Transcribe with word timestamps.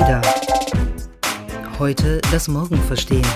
Ada. 0.00 0.22
Heute 1.78 2.20
das 2.32 2.48
Morgen 2.48 2.82
verstehen. 2.82 3.26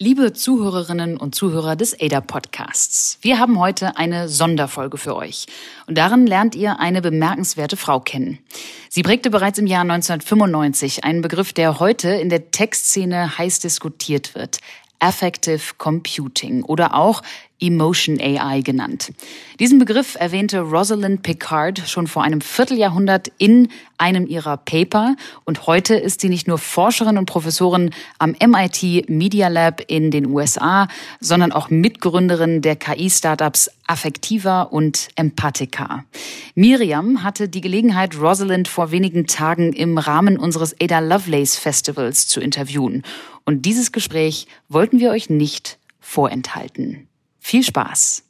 Liebe 0.00 0.32
Zuhörerinnen 0.32 1.16
und 1.16 1.36
Zuhörer 1.36 1.76
des 1.76 2.00
ADA 2.00 2.20
Podcasts, 2.20 3.18
wir 3.22 3.38
haben 3.38 3.60
heute 3.60 3.96
eine 3.98 4.28
Sonderfolge 4.28 4.98
für 4.98 5.14
euch. 5.14 5.46
Und 5.86 5.96
darin 5.96 6.26
lernt 6.26 6.56
ihr 6.56 6.80
eine 6.80 7.02
bemerkenswerte 7.02 7.76
Frau 7.76 8.00
kennen. 8.00 8.40
Sie 8.88 9.04
prägte 9.04 9.30
bereits 9.30 9.60
im 9.60 9.68
Jahr 9.68 9.82
1995 9.82 11.04
einen 11.04 11.22
Begriff, 11.22 11.52
der 11.52 11.78
heute 11.78 12.08
in 12.08 12.28
der 12.28 12.50
Textszene 12.50 13.38
heiß 13.38 13.60
diskutiert 13.60 14.34
wird. 14.34 14.58
Affective 15.02 15.74
Computing 15.78 16.62
oder 16.62 16.94
auch 16.94 17.22
Emotion 17.62 18.20
AI 18.20 18.60
genannt. 18.60 19.12
Diesen 19.60 19.78
Begriff 19.78 20.16
erwähnte 20.18 20.60
Rosalind 20.60 21.22
Picard 21.22 21.82
schon 21.86 22.08
vor 22.08 22.24
einem 22.24 22.40
Vierteljahrhundert 22.40 23.30
in 23.38 23.68
einem 23.98 24.26
ihrer 24.26 24.56
Paper 24.56 25.14
und 25.44 25.66
heute 25.68 25.94
ist 25.94 26.20
sie 26.20 26.28
nicht 26.28 26.48
nur 26.48 26.58
Forscherin 26.58 27.18
und 27.18 27.26
Professorin 27.26 27.90
am 28.18 28.34
MIT 28.44 29.08
Media 29.08 29.46
Lab 29.46 29.80
in 29.86 30.10
den 30.10 30.26
USA, 30.26 30.88
sondern 31.20 31.52
auch 31.52 31.70
Mitgründerin 31.70 32.62
der 32.62 32.74
KI-Startups 32.74 33.70
Affectiva 33.86 34.62
und 34.62 35.08
Empathica. 35.16 36.04
Miriam 36.54 37.22
hatte 37.22 37.48
die 37.48 37.60
Gelegenheit, 37.60 38.18
Rosalind 38.18 38.66
vor 38.66 38.90
wenigen 38.90 39.26
Tagen 39.26 39.72
im 39.72 39.98
Rahmen 39.98 40.38
unseres 40.38 40.74
Ada 40.80 41.00
Lovelace 41.00 41.56
Festivals 41.56 42.26
zu 42.26 42.40
interviewen. 42.40 43.02
Und 43.44 43.62
dieses 43.62 43.92
Gespräch 43.92 44.46
wollten 44.68 45.00
wir 45.00 45.10
euch 45.10 45.30
nicht 45.30 45.78
vorenthalten. 46.00 47.08
Viel 47.38 47.62
Spaß! 47.62 48.24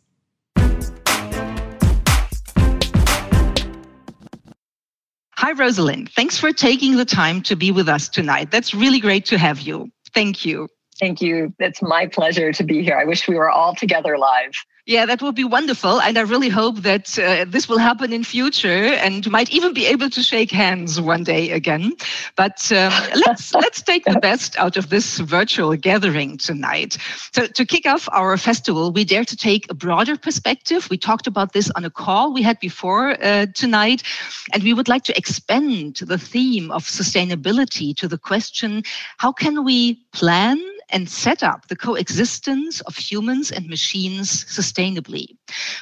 Hi, 5.37 5.50
Rosalind. 5.59 6.09
Thanks 6.14 6.39
for 6.39 6.53
taking 6.53 6.97
the 6.97 7.05
time 7.05 7.42
to 7.42 7.56
be 7.56 7.72
with 7.72 7.89
us 7.89 8.09
tonight. 8.09 8.53
That's 8.53 8.72
really 8.72 9.00
great 9.00 9.27
to 9.27 9.37
have 9.37 9.61
you. 9.61 9.89
Thank 10.14 10.47
you. 10.47 10.69
Thank 11.03 11.20
you. 11.20 11.53
It's 11.58 11.83
my 11.83 12.06
pleasure 12.06 12.53
to 12.53 12.62
be 12.62 12.84
here. 12.84 12.97
I 12.97 13.05
wish 13.05 13.27
we 13.27 13.34
were 13.34 13.50
all 13.50 13.75
together 13.75 14.17
live. 14.17 14.55
Yeah, 14.86 15.06
that 15.06 15.20
would 15.22 15.34
be 15.34 15.44
wonderful. 15.44 16.00
And 16.00 16.17
I 16.17 16.22
really 16.22 16.48
hope 16.48 16.78
that 16.78 17.19
uh, 17.19 17.44
this 17.48 17.69
will 17.69 17.78
happen 17.78 18.12
in 18.12 18.22
future 18.22 18.84
and 19.06 19.28
might 19.28 19.50
even 19.50 19.75
be 19.75 19.86
able 19.86 20.11
to 20.11 20.22
shake 20.22 20.53
hands 20.53 21.00
one 21.00 21.25
day 21.25 21.50
again. 21.50 21.92
But 22.36 22.70
um, 22.70 22.92
let's 23.27 23.53
let's 23.53 23.83
take 23.83 24.05
the 24.05 24.20
best 24.20 24.56
out 24.59 24.77
of 24.77 24.91
this 24.91 25.19
virtual 25.19 25.75
gathering 25.77 26.36
tonight. 26.36 26.98
So 27.33 27.48
to 27.48 27.64
kick 27.64 27.84
off 27.87 28.09
our 28.12 28.37
festival, 28.37 28.92
we 28.92 29.05
dare 29.05 29.25
to 29.25 29.37
take 29.37 29.69
a 29.70 29.75
broader 29.75 30.16
perspective. 30.16 30.89
We 30.89 30.98
talked 30.98 31.27
about 31.27 31.53
this 31.53 31.69
on 31.77 31.84
a 31.84 31.91
call 31.91 32.33
we 32.33 32.42
had 32.42 32.61
before 32.61 33.16
uh, 33.22 33.47
tonight, 33.55 34.05
and 34.53 34.62
we 34.62 34.72
would 34.72 34.89
like 34.89 35.03
to 35.05 35.16
expand 35.16 35.97
the 35.97 36.19
theme 36.19 36.70
of 36.70 36.84
sustainability 36.84 37.97
to 37.97 38.06
the 38.06 38.19
question: 38.19 38.84
How 39.19 39.33
can 39.33 39.64
we 39.64 39.94
plan 40.12 40.61
and 40.93 41.09
set 41.09 41.43
up 41.43 41.69
the 41.69 41.77
coexistence 41.77 42.81
of 42.83 42.97
humans 42.97 43.51
and 43.51 43.69
machines 43.69 44.45
sustainably. 44.45 45.37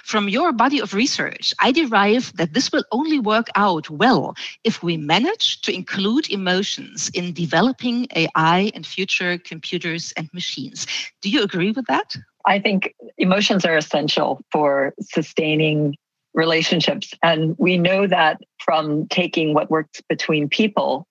From 0.05 0.29
your 0.29 0.53
body 0.53 0.81
of 0.81 0.95
research, 0.95 1.53
I 1.61 1.73
derive 1.73 2.33
that 2.37 2.55
this 2.55 2.73
will 2.73 2.85
only 2.93 3.19
work 3.19 3.49
out 3.57 3.91
well 3.91 4.35
if 4.65 4.83
we 4.83 4.97
manage 4.97 5.61
to 5.63 5.75
include 5.75 6.31
emotions 6.31 7.11
in 7.13 7.33
developing 7.33 8.07
AI 8.15 8.71
and 8.75 8.87
future 8.87 9.39
computers 9.39 10.13
and 10.17 10.29
machines. 10.33 10.87
Do 11.21 11.29
you 11.29 11.43
agree 11.43 11.73
with 11.73 11.87
that? 11.87 12.17
I 12.47 12.59
think 12.59 12.95
emotions 13.19 13.65
are 13.65 13.77
essential 13.77 14.41
for 14.51 14.95
sustaining 15.01 15.97
relationships. 16.35 17.13
And 17.23 17.57
we 17.59 17.77
know 17.77 18.07
that 18.07 18.41
from 18.59 19.09
taking 19.09 19.53
what 19.53 19.71
works 19.71 20.01
between 20.09 20.49
people 20.49 21.07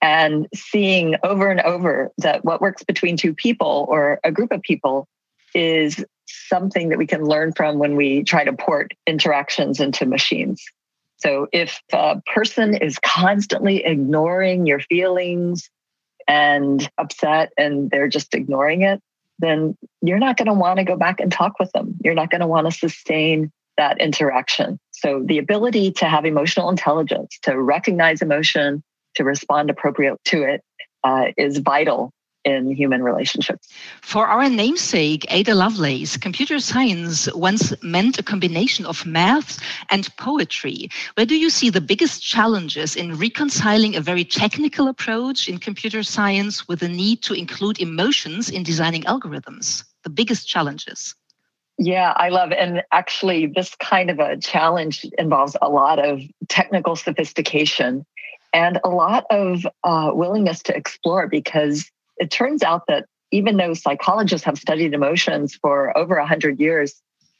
and 0.00 0.46
seeing 0.54 1.16
over 1.24 1.50
and 1.50 1.60
over 1.60 2.10
that 2.18 2.44
what 2.44 2.60
works 2.60 2.82
between 2.84 3.16
two 3.16 3.34
people 3.34 3.86
or 3.88 4.20
a 4.24 4.30
group 4.30 4.52
of 4.52 4.62
people 4.62 5.08
is 5.54 6.04
something 6.26 6.90
that 6.90 6.98
we 6.98 7.06
can 7.06 7.24
learn 7.24 7.52
from 7.52 7.78
when 7.78 7.96
we 7.96 8.22
try 8.22 8.44
to 8.44 8.52
port 8.52 8.92
interactions 9.06 9.80
into 9.80 10.06
machines. 10.06 10.62
So 11.16 11.48
if 11.52 11.80
a 11.92 12.22
person 12.32 12.74
is 12.74 12.98
constantly 13.00 13.84
ignoring 13.84 14.66
your 14.66 14.80
feelings 14.80 15.68
and 16.28 16.88
upset 16.98 17.52
and 17.56 17.90
they're 17.90 18.08
just 18.08 18.34
ignoring 18.34 18.82
it, 18.82 19.00
then 19.40 19.76
you're 20.02 20.18
not 20.18 20.36
going 20.36 20.46
to 20.46 20.52
want 20.52 20.78
to 20.78 20.84
go 20.84 20.96
back 20.96 21.20
and 21.20 21.32
talk 21.32 21.58
with 21.58 21.72
them. 21.72 21.96
You're 22.04 22.14
not 22.14 22.30
going 22.30 22.40
to 22.40 22.46
want 22.46 22.66
to 22.66 22.76
sustain 22.76 23.50
that 23.76 24.00
interaction. 24.00 24.78
So 24.90 25.22
the 25.24 25.38
ability 25.38 25.92
to 25.92 26.06
have 26.06 26.24
emotional 26.24 26.68
intelligence, 26.68 27.38
to 27.42 27.60
recognize 27.60 28.20
emotion, 28.20 28.82
to 29.14 29.24
respond 29.24 29.70
appropriate 29.70 30.18
to 30.26 30.42
it 30.42 30.62
uh, 31.04 31.26
is 31.36 31.58
vital 31.58 32.12
in 32.44 32.70
human 32.70 33.02
relationships. 33.02 33.68
For 34.00 34.26
our 34.26 34.48
namesake, 34.48 35.26
Ada 35.28 35.54
Lovelace, 35.54 36.16
computer 36.16 36.58
science 36.60 37.32
once 37.34 37.74
meant 37.82 38.18
a 38.18 38.22
combination 38.22 38.86
of 38.86 39.04
math 39.04 39.60
and 39.90 40.08
poetry. 40.16 40.88
Where 41.14 41.26
do 41.26 41.36
you 41.36 41.50
see 41.50 41.70
the 41.70 41.80
biggest 41.80 42.22
challenges 42.22 42.96
in 42.96 43.16
reconciling 43.16 43.96
a 43.96 44.00
very 44.00 44.24
technical 44.24 44.88
approach 44.88 45.48
in 45.48 45.58
computer 45.58 46.02
science 46.02 46.66
with 46.68 46.80
the 46.80 46.88
need 46.88 47.22
to 47.22 47.34
include 47.34 47.80
emotions 47.80 48.48
in 48.48 48.62
designing 48.62 49.02
algorithms? 49.02 49.84
The 50.04 50.10
biggest 50.10 50.48
challenges? 50.48 51.14
Yeah, 51.80 52.12
I 52.16 52.30
love 52.30 52.50
and 52.50 52.82
actually 52.90 53.46
this 53.46 53.76
kind 53.76 54.10
of 54.10 54.18
a 54.18 54.36
challenge 54.36 55.04
involves 55.16 55.56
a 55.62 55.68
lot 55.68 56.04
of 56.04 56.20
technical 56.48 56.96
sophistication 56.96 58.04
and 58.52 58.80
a 58.84 58.88
lot 58.88 59.24
of 59.30 59.66
uh, 59.84 60.10
willingness 60.14 60.62
to 60.64 60.76
explore 60.76 61.26
because 61.26 61.90
it 62.18 62.30
turns 62.30 62.62
out 62.62 62.84
that 62.88 63.06
even 63.30 63.56
though 63.56 63.74
psychologists 63.74 64.44
have 64.44 64.58
studied 64.58 64.94
emotions 64.94 65.54
for 65.54 65.96
over 65.96 66.16
100 66.18 66.58
years, 66.60 66.94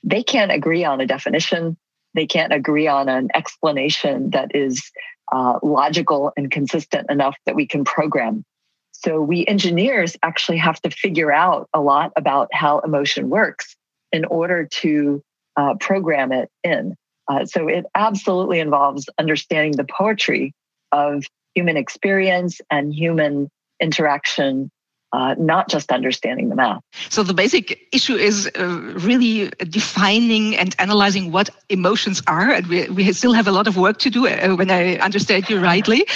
they 0.04 0.22
can't 0.22 0.52
agree 0.52 0.84
on 0.84 1.00
a 1.00 1.06
definition. 1.06 1.76
They 2.14 2.26
can't 2.26 2.52
agree 2.52 2.86
on 2.86 3.08
an 3.08 3.28
explanation 3.34 4.30
that 4.30 4.54
is 4.54 4.90
uh, 5.32 5.58
logical 5.62 6.32
and 6.36 6.50
consistent 6.50 7.10
enough 7.10 7.36
that 7.46 7.54
we 7.54 7.66
can 7.66 7.84
program. 7.84 8.44
So, 8.92 9.20
we 9.20 9.46
engineers 9.46 10.16
actually 10.22 10.58
have 10.58 10.80
to 10.82 10.90
figure 10.90 11.32
out 11.32 11.68
a 11.72 11.80
lot 11.80 12.12
about 12.16 12.48
how 12.52 12.80
emotion 12.80 13.28
works 13.28 13.76
in 14.10 14.24
order 14.24 14.66
to 14.66 15.22
uh, 15.56 15.74
program 15.78 16.32
it 16.32 16.50
in. 16.64 16.96
Uh, 17.28 17.44
so, 17.44 17.68
it 17.68 17.84
absolutely 17.94 18.58
involves 18.58 19.08
understanding 19.18 19.72
the 19.72 19.84
poetry 19.84 20.52
of 20.92 21.24
human 21.54 21.76
experience 21.76 22.60
and 22.70 22.94
human 22.94 23.50
interaction 23.80 24.70
uh, 25.12 25.34
not 25.38 25.68
just 25.68 25.90
understanding 25.90 26.48
the 26.48 26.54
math. 26.54 26.82
So 27.08 27.22
the 27.22 27.32
basic 27.32 27.80
issue 27.92 28.14
is 28.14 28.50
uh, 28.58 28.66
really 28.96 29.50
defining 29.70 30.56
and 30.56 30.74
analyzing 30.78 31.32
what 31.32 31.48
emotions 31.68 32.22
are, 32.26 32.50
and 32.50 32.66
we, 32.66 32.88
we 32.90 33.12
still 33.12 33.32
have 33.32 33.48
a 33.48 33.52
lot 33.52 33.66
of 33.66 33.76
work 33.76 33.98
to 34.00 34.10
do 34.10 34.26
uh, 34.28 34.54
when 34.54 34.70
I 34.70 34.96
understand 34.96 35.48
you 35.48 35.60
rightly. 35.60 36.06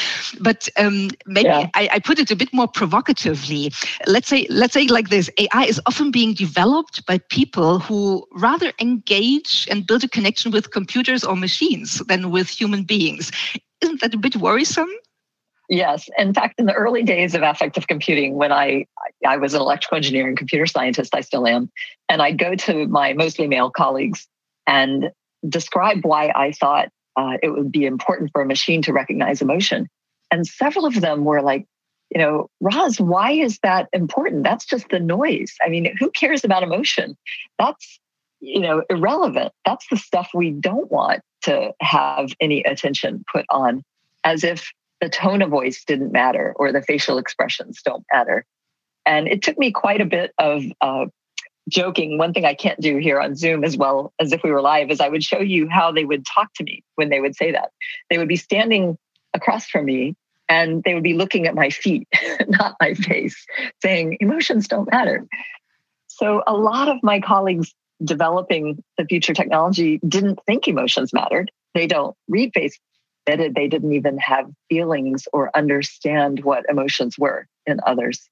But 0.41 0.69
um, 0.77 1.09
maybe 1.27 1.49
yeah. 1.49 1.69
I, 1.75 1.89
I, 1.93 1.99
put 2.01 2.19
it 2.19 2.31
a 2.31 2.37
bit 2.37 2.53
more 2.53 2.69
provocatively. 2.69 3.73
Let's 4.07 4.29
say 4.29 4.47
let's 4.51 4.75
say 4.75 4.87
like 4.89 5.09
this: 5.09 5.31
AI 5.39 5.65
is 5.65 5.81
often 5.87 6.11
being 6.11 6.35
developed 6.35 7.07
by 7.07 7.19
people 7.31 7.79
who 7.79 8.27
rather 8.33 8.73
engage 8.79 9.67
and 9.71 9.87
build 9.87 10.05
a 10.05 10.09
connection 10.09 10.53
with 10.53 10.71
computers 10.71 11.25
or 11.25 11.35
machines 11.35 11.99
than 12.09 12.31
with 12.31 12.49
human 12.49 12.85
beings. 12.85 13.33
Isn't 13.83 14.01
that 14.01 14.15
a 14.15 14.19
bit 14.19 14.37
worrisome? 14.37 14.91
Yes. 15.69 16.09
In 16.19 16.35
fact, 16.35 16.59
in 16.59 16.67
the 16.67 16.75
early 16.75 17.03
days 17.03 17.35
of 17.35 17.43
affective 17.43 17.87
computing, 17.87 18.35
when 18.35 18.53
I 18.53 18.87
I 19.27 19.37
was 19.37 19.55
an 19.55 19.61
electrical 19.61 19.97
engineer 19.97 20.29
and 20.29 20.37
computer 20.37 20.67
scientist, 20.67 21.15
I 21.15 21.21
still 21.21 21.47
am, 21.47 21.71
and 22.09 22.21
I'd 22.21 22.39
go 22.39 22.55
to 22.55 22.87
my 22.89 23.13
mostly 23.13 23.47
male 23.47 23.71
colleagues 23.71 24.27
and 24.67 25.11
describe 25.49 26.05
why 26.05 26.33
I 26.35 26.53
thought 26.53 26.89
uh, 27.17 27.37
it 27.43 27.51
would 27.51 27.73
be 27.73 27.87
important 27.87 28.31
for 28.33 28.43
a 28.43 28.47
machine 28.47 28.83
to 28.83 28.93
recognize 28.93 29.43
emotion. 29.43 29.89
And 30.31 30.47
several 30.47 30.87
of 30.87 31.01
them 31.01 31.25
were 31.25 31.43
like, 31.43 31.67
you 32.15 32.21
know, 32.21 32.49
Roz, 32.61 33.01
why 33.01 33.33
is 33.33 33.59
that 33.63 33.89
important? 33.93 34.45
That's 34.45 34.65
just 34.65 34.89
the 34.91 35.01
noise. 35.01 35.55
I 35.65 35.69
mean, 35.69 35.95
who 35.99 36.11
cares 36.11 36.45
about 36.45 36.63
emotion? 36.63 37.17
That's, 37.59 37.99
you 38.43 38.61
know, 38.61 38.83
irrelevant. 38.91 39.53
That's 39.65 39.87
the 39.89 39.97
stuff 39.97 40.31
we 40.35 40.51
don't 40.51 40.91
want 40.91 41.23
to 41.43 41.73
have 41.81 42.33
any 42.41 42.63
attention 42.65 43.25
put 43.33 43.47
on, 43.49 43.85
as 44.25 44.43
if 44.43 44.73
the 45.01 45.09
tone 45.09 45.43
of 45.43 45.51
voice 45.51 45.85
didn't 45.85 46.13
matter 46.13 46.53
or 46.57 46.73
the 46.73 46.83
facial 46.83 47.19
expressions 47.19 47.81
don't 47.85 48.05
matter. 48.13 48.45
And 49.07 49.29
it 49.29 49.43
took 49.43 49.57
me 49.59 49.71
quite 49.71 50.01
a 50.01 50.07
bit 50.07 50.33
of 50.39 50.65
uh, 50.81 51.07
joking. 51.69 52.19
One 52.19 52.33
thing 52.33 52.45
I 52.45 52.55
can't 52.55 52.81
do 52.81 52.99
here 52.99 53.21
on 53.21 53.37
Zoom 53.37 53.65
as 53.65 53.77
well 53.77 54.13
as 54.21 54.33
if 54.33 54.43
we 54.43 54.51
were 54.51 54.61
live 54.61 54.91
is 54.91 55.01
I 55.01 55.09
would 55.09 55.23
show 55.23 55.41
you 55.41 55.69
how 55.69 55.93
they 55.93 56.05
would 56.05 56.27
talk 56.27 56.53
to 56.55 56.65
me 56.65 56.83
when 56.97 57.11
they 57.11 57.21
would 57.21 57.37
say 57.37 57.53
that. 57.53 57.71
They 58.11 58.19
would 58.19 58.29
be 58.29 58.37
standing 58.37 58.99
across 59.35 59.67
from 59.67 59.85
me 59.85 60.17
and 60.49 60.83
they 60.83 60.95
would 60.95 61.03
be 61.03 61.15
looking 61.15 61.47
at 61.47 61.55
my 61.55 61.71
feet, 61.71 62.09
not 62.49 62.75
my 62.81 62.95
face, 62.95 63.47
saying, 63.81 64.17
emotions 64.21 64.67
don't 64.67 64.91
matter. 64.91 65.27
So 66.09 66.43
a 66.47 66.55
lot 66.55 66.89
of 66.89 66.99
my 67.03 67.21
colleagues 67.21 67.73
developing 68.05 68.83
the 68.99 69.05
future 69.05 69.35
technology 69.35 70.01
didn't 70.07 70.39
think 70.47 70.69
emotions 70.69 71.13
mattered. 71.13 71.51
They 71.75 71.87
don't 71.87 72.17
read 72.29 72.53
face 72.55 72.79
they 73.27 73.69
didn't 73.69 73.93
even 73.93 74.19
have 74.19 74.51
feelings 74.69 75.29
or 75.33 75.57
understand 75.57 76.43
what 76.45 76.65
emotions 76.69 77.19
were 77.19 77.47
in 77.67 77.81
others. 77.87 78.29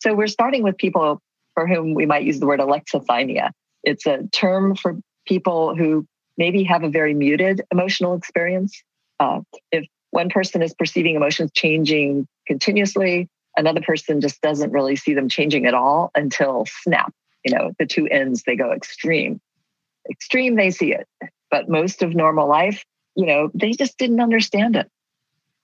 So 0.00 0.14
we're 0.14 0.26
starting 0.26 0.62
with 0.62 0.76
people 0.76 1.20
for 1.54 1.66
whom 1.66 1.94
we 1.94 2.06
might 2.06 2.24
use 2.24 2.40
the 2.40 2.46
word 2.46 2.60
alexithymia. 2.60 3.50
It's 3.84 4.06
a 4.06 4.26
term 4.32 4.74
for 4.74 4.96
people 5.26 5.76
who 5.76 6.06
maybe 6.36 6.64
have 6.64 6.82
a 6.82 6.88
very 6.88 7.14
muted 7.14 7.62
emotional 7.70 8.14
experience. 8.14 8.82
Uh, 9.20 9.40
if 9.70 9.86
one 10.10 10.28
person 10.28 10.62
is 10.62 10.74
perceiving 10.74 11.14
emotions 11.14 11.50
changing 11.54 12.26
continuously, 12.46 13.28
another 13.56 13.80
person 13.80 14.20
just 14.20 14.40
doesn't 14.40 14.72
really 14.72 14.96
see 14.96 15.14
them 15.14 15.28
changing 15.28 15.66
at 15.66 15.74
all 15.74 16.10
until 16.14 16.66
snap. 16.66 17.12
You 17.44 17.54
know, 17.54 17.72
the 17.78 17.86
two 17.86 18.06
ends, 18.06 18.42
they 18.44 18.56
go 18.56 18.72
extreme. 18.72 19.40
Extreme, 20.10 20.56
they 20.56 20.70
see 20.70 20.92
it. 20.92 21.06
But 21.50 21.68
most 21.68 22.02
of 22.02 22.14
normal 22.14 22.48
life, 22.48 22.84
you 23.14 23.26
know, 23.26 23.50
they 23.54 23.72
just 23.72 23.98
didn't 23.98 24.20
understand 24.20 24.76
it. 24.76 24.90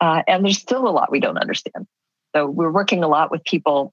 Uh, 0.00 0.22
and 0.28 0.44
there's 0.44 0.58
still 0.58 0.86
a 0.86 0.90
lot 0.90 1.10
we 1.10 1.20
don't 1.20 1.38
understand. 1.38 1.86
So 2.34 2.46
we're 2.46 2.70
working 2.70 3.02
a 3.02 3.08
lot 3.08 3.30
with 3.30 3.44
people 3.44 3.92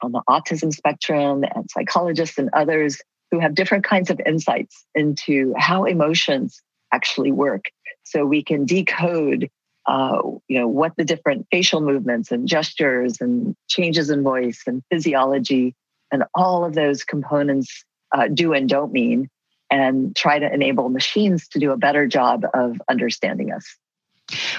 on 0.00 0.12
the 0.12 0.22
autism 0.28 0.72
spectrum 0.72 1.44
and 1.44 1.70
psychologists 1.70 2.38
and 2.38 2.50
others 2.52 3.00
who 3.30 3.40
have 3.40 3.54
different 3.54 3.84
kinds 3.84 4.10
of 4.10 4.20
insights 4.24 4.84
into 4.94 5.54
how 5.56 5.84
emotions 5.84 6.62
actually 6.92 7.32
work. 7.32 7.64
So 8.04 8.24
we 8.24 8.42
can 8.42 8.64
decode, 8.64 9.50
uh, 9.86 10.18
you 10.46 10.58
know, 10.58 10.68
what 10.68 10.92
the 10.96 11.04
different 11.04 11.46
facial 11.50 11.80
movements 11.80 12.30
and 12.30 12.46
gestures 12.46 13.20
and 13.20 13.56
changes 13.68 14.10
in 14.10 14.22
voice 14.22 14.62
and 14.66 14.82
physiology 14.90 15.74
and 16.14 16.22
all 16.32 16.64
of 16.64 16.74
those 16.74 17.02
components 17.02 17.84
uh, 18.16 18.28
do 18.28 18.52
and 18.52 18.68
don't 18.68 18.92
mean, 18.92 19.28
and 19.68 20.14
try 20.14 20.38
to 20.38 20.54
enable 20.54 20.88
machines 20.88 21.48
to 21.48 21.58
do 21.58 21.72
a 21.72 21.76
better 21.76 22.06
job 22.06 22.44
of 22.54 22.80
understanding 22.88 23.50
us. 23.50 23.76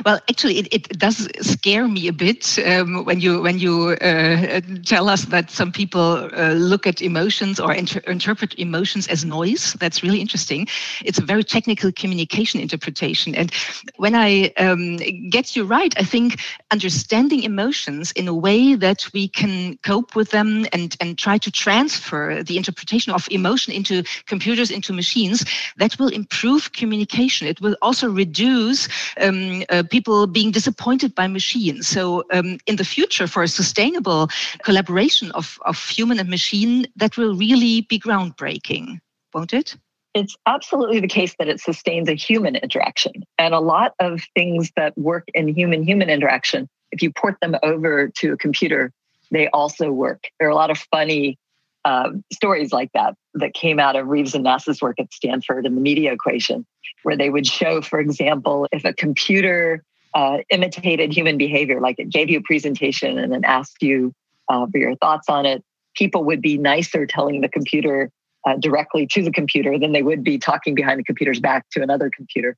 Well, 0.06 0.20
actually, 0.30 0.60
it, 0.60 0.68
it 0.74 1.00
does 1.00 1.28
scare 1.42 1.88
me 1.88 2.08
a 2.08 2.14
bit 2.14 2.58
um, 2.66 3.06
when 3.06 3.20
you 3.20 3.42
when 3.42 3.60
you 3.60 3.90
uh, 4.02 4.62
tell 4.86 5.10
us 5.10 5.26
that 5.26 5.52
some 5.52 5.72
people 5.72 6.30
uh, 6.34 6.54
look 6.54 6.88
at 6.88 7.02
emotions 7.02 7.60
or 7.60 7.74
inter 7.74 8.00
interpret 8.08 8.54
emotions 8.58 9.08
as 9.08 9.26
noise. 9.26 9.74
That's 9.80 10.04
really 10.04 10.22
interesting. 10.22 10.68
It's 11.04 11.20
a 11.20 11.26
very 11.26 11.44
technical 11.44 11.92
communication 11.92 12.60
interpretation, 12.60 13.36
and 13.36 13.52
when 13.98 14.16
I 14.16 14.54
um, 14.58 14.98
get 15.30 15.56
you 15.56 15.66
right, 15.66 15.94
I 15.98 16.04
think 16.04 16.40
understanding 16.72 17.44
emotions 17.44 18.12
in 18.12 18.28
a 18.28 18.34
way 18.34 18.76
that 18.76 19.08
we 19.14 19.28
can 19.28 19.78
cope 19.84 20.16
with 20.16 20.32
them 20.32 20.66
and 20.74 20.96
and 21.00 21.18
try 21.18 21.38
to 21.38 21.52
transfer 21.52 22.44
the 22.44 22.58
interpretation 22.58 23.14
of 23.14 23.28
emotion 23.32 23.74
into 23.74 24.04
computers 24.26 24.72
into 24.72 24.94
machines 24.94 25.46
that 25.78 25.98
will 26.00 26.10
improve 26.10 26.72
communication. 26.72 27.48
It 27.48 27.62
will 27.62 27.76
also 27.82 28.10
reduce. 28.10 28.88
Um, 29.20 29.64
uh, 29.70 29.84
people 29.90 30.28
being 30.28 30.52
disappointed 30.52 31.16
by 31.16 31.28
machines. 31.28 31.88
So 31.88 32.24
um, 32.32 32.58
in 32.66 32.76
the 32.76 32.86
future, 32.86 33.28
for 33.28 33.44
a 33.44 33.48
sustainable 33.48 34.30
collaboration 34.64 35.32
of, 35.32 35.60
of 35.66 35.84
human 35.90 36.20
and 36.20 36.30
machine, 36.30 36.88
that 36.96 37.18
will 37.18 37.36
really 37.36 37.82
be 37.82 38.00
groundbreaking, 38.00 39.00
won't 39.34 39.54
it? 39.54 39.76
It's 40.14 40.36
absolutely 40.46 41.02
the 41.02 41.08
case 41.08 41.36
that 41.40 41.50
it 41.50 41.60
sustains 41.60 42.08
a 42.08 42.14
human 42.14 42.56
interaction. 42.56 43.12
And 43.38 43.54
a 43.54 43.60
lot 43.60 43.94
of 44.00 44.22
things 44.34 44.72
that 44.78 44.98
work 44.98 45.26
in 45.34 45.50
human 45.50 45.84
human 45.84 46.10
interaction, 46.10 46.70
if 46.92 47.02
you 47.02 47.12
port 47.12 47.36
them 47.42 47.56
over 47.64 48.08
to 48.08 48.34
a 48.34 48.38
computer, 48.38 48.92
they 49.32 49.50
also 49.50 49.92
work. 49.92 50.24
There 50.40 50.48
are 50.48 50.52
a 50.52 50.56
lot 50.56 50.72
of 50.72 50.78
funny 50.92 51.38
uh, 51.84 52.12
stories 52.32 52.72
like 52.72 52.92
that 52.94 53.16
that 53.36 53.54
came 53.54 53.80
out 53.80 53.96
of 53.96 54.08
Reeves 54.08 54.34
and 54.34 54.44
Nass's 54.44 54.82
work 54.82 55.00
at 55.00 55.14
Stanford 55.14 55.66
and 55.66 55.76
the 55.78 55.82
media 55.82 56.12
equation, 56.12 56.66
where 57.04 57.18
they 57.18 57.30
would 57.30 57.46
show, 57.46 57.82
for 57.82 58.00
example, 58.00 58.68
if 58.72 58.86
a 58.86 58.94
computer 58.94 59.84
uh, 60.14 60.38
imitated 60.50 61.12
human 61.12 61.38
behavior, 61.38 61.82
like 61.82 62.00
it 62.00 62.10
gave 62.10 62.30
you 62.30 62.40
a 62.40 62.42
presentation 62.42 63.18
and 63.20 63.32
then 63.32 63.44
asked 63.44 63.82
you 63.82 64.14
uh, 64.50 64.66
for 64.72 64.78
your 64.78 64.96
thoughts 64.96 65.28
on 65.30 65.46
it, 65.46 65.64
people 65.96 66.24
would 66.24 66.42
be 66.42 66.58
nicer 66.58 67.06
telling 67.06 67.42
the 67.42 67.50
computer 67.50 68.10
uh, 68.48 68.56
directly 68.58 69.08
to 69.08 69.24
the 69.24 69.32
computer 69.32 69.78
than 69.78 69.92
they 69.92 70.04
would 70.04 70.24
be 70.24 70.38
talking 70.38 70.76
behind 70.76 71.00
the 71.00 71.04
computer's 71.04 71.40
back 71.40 71.66
to 71.72 71.82
another 71.82 72.10
computer. 72.16 72.56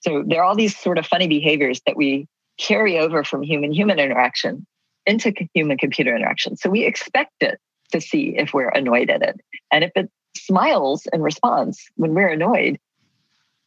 So 0.00 0.24
there 0.26 0.40
are 0.40 0.44
all 0.44 0.56
these 0.56 0.76
sort 0.76 0.98
of 0.98 1.06
funny 1.06 1.28
behaviors 1.28 1.80
that 1.86 1.96
we 1.96 2.26
carry 2.58 2.98
over 2.98 3.24
from 3.24 3.42
human 3.42 3.72
human 3.72 3.98
interaction 3.98 4.66
into 5.06 5.32
human 5.54 5.78
computer 5.78 6.14
interaction. 6.14 6.56
So 6.56 6.68
we 6.70 6.84
expect 6.84 7.32
it 7.40 7.58
to 7.92 8.00
see 8.00 8.34
if 8.36 8.52
we're 8.52 8.68
annoyed 8.68 9.10
at 9.10 9.22
it. 9.22 9.40
And 9.70 9.84
if 9.84 9.92
it 9.94 10.10
smiles 10.36 11.06
in 11.12 11.22
response 11.22 11.88
when 11.96 12.14
we're 12.14 12.28
annoyed, 12.28 12.78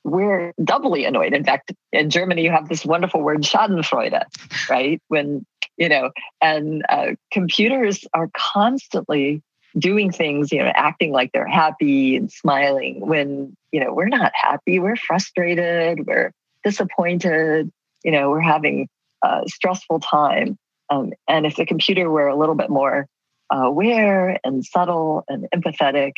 we're 0.03 0.53
doubly 0.63 1.05
annoyed. 1.05 1.33
In 1.33 1.43
fact, 1.43 1.73
in 1.91 2.09
Germany, 2.09 2.43
you 2.43 2.51
have 2.51 2.69
this 2.69 2.85
wonderful 2.85 3.21
word 3.21 3.41
Schadenfreude, 3.41 4.21
right? 4.69 5.01
When, 5.07 5.45
you 5.77 5.89
know, 5.89 6.11
and 6.41 6.83
uh, 6.87 7.13
computers 7.31 8.05
are 8.13 8.29
constantly 8.35 9.41
doing 9.77 10.11
things, 10.11 10.51
you 10.51 10.59
know, 10.59 10.71
acting 10.73 11.11
like 11.11 11.31
they're 11.31 11.47
happy 11.47 12.15
and 12.15 12.31
smiling 12.31 13.01
when, 13.01 13.57
you 13.71 13.79
know, 13.79 13.93
we're 13.93 14.07
not 14.07 14.31
happy, 14.33 14.79
we're 14.79 14.95
frustrated, 14.95 16.05
we're 16.05 16.31
disappointed, 16.63 17.71
you 18.03 18.11
know, 18.11 18.29
we're 18.29 18.39
having 18.39 18.87
a 19.23 19.41
stressful 19.47 19.99
time. 19.99 20.57
Um, 20.89 21.13
and 21.27 21.45
if 21.45 21.55
the 21.55 21.65
computer 21.65 22.09
were 22.09 22.27
a 22.27 22.35
little 22.35 22.55
bit 22.55 22.69
more 22.69 23.07
Uh, 23.53 23.57
aware 23.57 24.39
and 24.43 24.65
subtle 24.65 25.23
and 25.27 25.47
empathetic, 25.53 26.13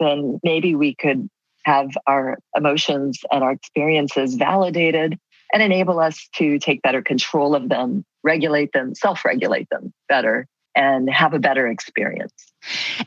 then 0.00 0.40
maybe 0.42 0.74
we 0.74 0.94
could 0.94 1.28
have 1.64 1.90
our 2.06 2.38
emotions 2.56 3.20
and 3.30 3.44
our 3.44 3.52
experiences 3.52 4.34
validated 4.34 5.18
and 5.52 5.62
enable 5.62 6.00
us 6.00 6.28
to 6.34 6.58
take 6.58 6.82
better 6.82 7.02
control 7.02 7.54
of 7.54 7.68
them, 7.68 8.04
regulate 8.22 8.72
them, 8.72 8.94
self 8.94 9.24
regulate 9.24 9.68
them 9.70 9.92
better, 10.08 10.46
and 10.74 11.10
have 11.10 11.34
a 11.34 11.38
better 11.38 11.66
experience. 11.66 12.32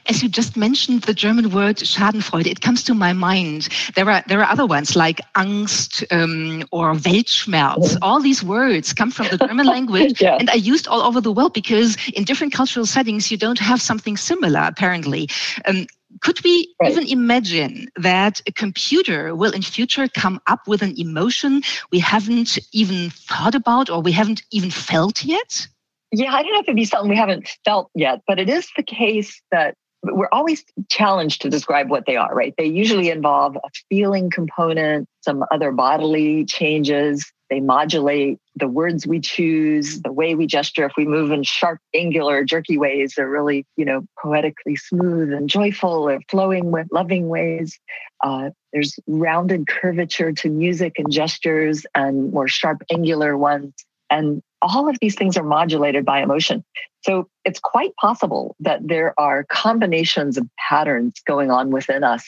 As 0.07 0.21
you 0.21 0.27
just 0.27 0.57
mentioned 0.57 1.03
the 1.03 1.13
German 1.13 1.49
word 1.49 1.77
Schadenfreude, 1.77 2.45
it 2.45 2.59
comes 2.61 2.83
to 2.83 2.93
my 2.93 3.13
mind. 3.13 3.69
There 3.95 4.09
are 4.09 4.21
there 4.27 4.41
are 4.41 4.51
other 4.51 4.65
ones 4.65 4.95
like 4.95 5.21
Angst 5.35 6.03
um, 6.11 6.67
or 6.71 6.93
Weltschmerz. 6.93 7.97
All 8.01 8.19
these 8.19 8.43
words 8.43 8.91
come 8.91 9.11
from 9.11 9.27
the 9.29 9.37
German 9.37 9.65
language 9.75 10.21
yeah. 10.21 10.35
and 10.35 10.49
are 10.49 10.57
used 10.57 10.87
all 10.87 11.01
over 11.01 11.21
the 11.21 11.31
world 11.31 11.53
because 11.53 11.97
in 12.13 12.25
different 12.25 12.53
cultural 12.53 12.85
settings 12.85 13.31
you 13.31 13.37
don't 13.37 13.59
have 13.59 13.81
something 13.81 14.17
similar. 14.17 14.59
Apparently, 14.59 15.29
um, 15.65 15.87
could 16.21 16.43
we 16.43 16.73
right. 16.81 16.91
even 16.91 17.07
imagine 17.07 17.87
that 17.95 18.41
a 18.47 18.51
computer 18.51 19.35
will 19.35 19.51
in 19.51 19.61
future 19.61 20.07
come 20.07 20.39
up 20.47 20.67
with 20.67 20.81
an 20.81 20.93
emotion 20.97 21.61
we 21.91 21.99
haven't 21.99 22.57
even 22.71 23.09
thought 23.09 23.55
about 23.55 23.89
or 23.89 24.01
we 24.01 24.11
haven't 24.11 24.43
even 24.51 24.71
felt 24.71 25.23
yet? 25.23 25.67
Yeah, 26.11 26.33
I 26.33 26.43
don't 26.43 26.53
know 26.53 26.59
if 26.59 26.65
it'd 26.65 26.75
be 26.75 26.85
something 26.85 27.09
we 27.09 27.17
haven't 27.17 27.49
felt 27.65 27.89
yet, 27.93 28.21
but 28.27 28.39
it 28.39 28.49
is 28.49 28.69
the 28.77 28.83
case 28.83 29.41
that 29.51 29.75
we're 30.13 30.29
always 30.31 30.63
challenged 30.89 31.41
to 31.41 31.49
describe 31.49 31.89
what 31.89 32.05
they 32.05 32.15
are, 32.15 32.33
right? 32.33 32.53
They 32.57 32.65
usually 32.65 33.09
involve 33.09 33.55
a 33.55 33.69
feeling 33.89 34.29
component, 34.29 35.07
some 35.21 35.43
other 35.51 35.71
bodily 35.71 36.45
changes. 36.45 37.31
They 37.49 37.59
modulate 37.59 38.39
the 38.55 38.67
words 38.67 39.05
we 39.05 39.19
choose, 39.19 40.01
the 40.01 40.11
way 40.11 40.35
we 40.35 40.47
gesture. 40.47 40.85
If 40.85 40.93
we 40.97 41.05
move 41.05 41.31
in 41.31 41.43
sharp, 41.43 41.79
angular, 41.93 42.43
jerky 42.43 42.77
ways, 42.77 43.13
they're 43.15 43.29
really, 43.29 43.65
you 43.77 43.85
know, 43.85 44.03
poetically 44.21 44.75
smooth 44.75 45.31
and 45.31 45.47
joyful 45.47 46.09
or 46.09 46.19
flowing 46.29 46.71
with 46.71 46.87
loving 46.91 47.27
ways. 47.27 47.79
Uh, 48.23 48.49
there's 48.73 48.95
rounded 49.07 49.67
curvature 49.67 50.31
to 50.33 50.49
music 50.49 50.93
and 50.97 51.11
gestures 51.11 51.85
and 51.93 52.31
more 52.31 52.47
sharp, 52.47 52.81
angular 52.91 53.37
ones. 53.37 53.73
And 54.09 54.41
all 54.65 54.89
of 54.89 54.97
these 54.99 55.15
things 55.15 55.37
are 55.37 55.43
modulated 55.43 56.05
by 56.05 56.21
emotion. 56.21 56.63
So 57.01 57.29
it's 57.43 57.59
quite 57.59 57.95
possible 57.95 58.55
that 58.59 58.79
there 58.85 59.13
are 59.19 59.43
combinations 59.43 60.37
of 60.37 60.49
patterns 60.57 61.21
going 61.25 61.51
on 61.51 61.69
within 61.69 62.03
us 62.03 62.25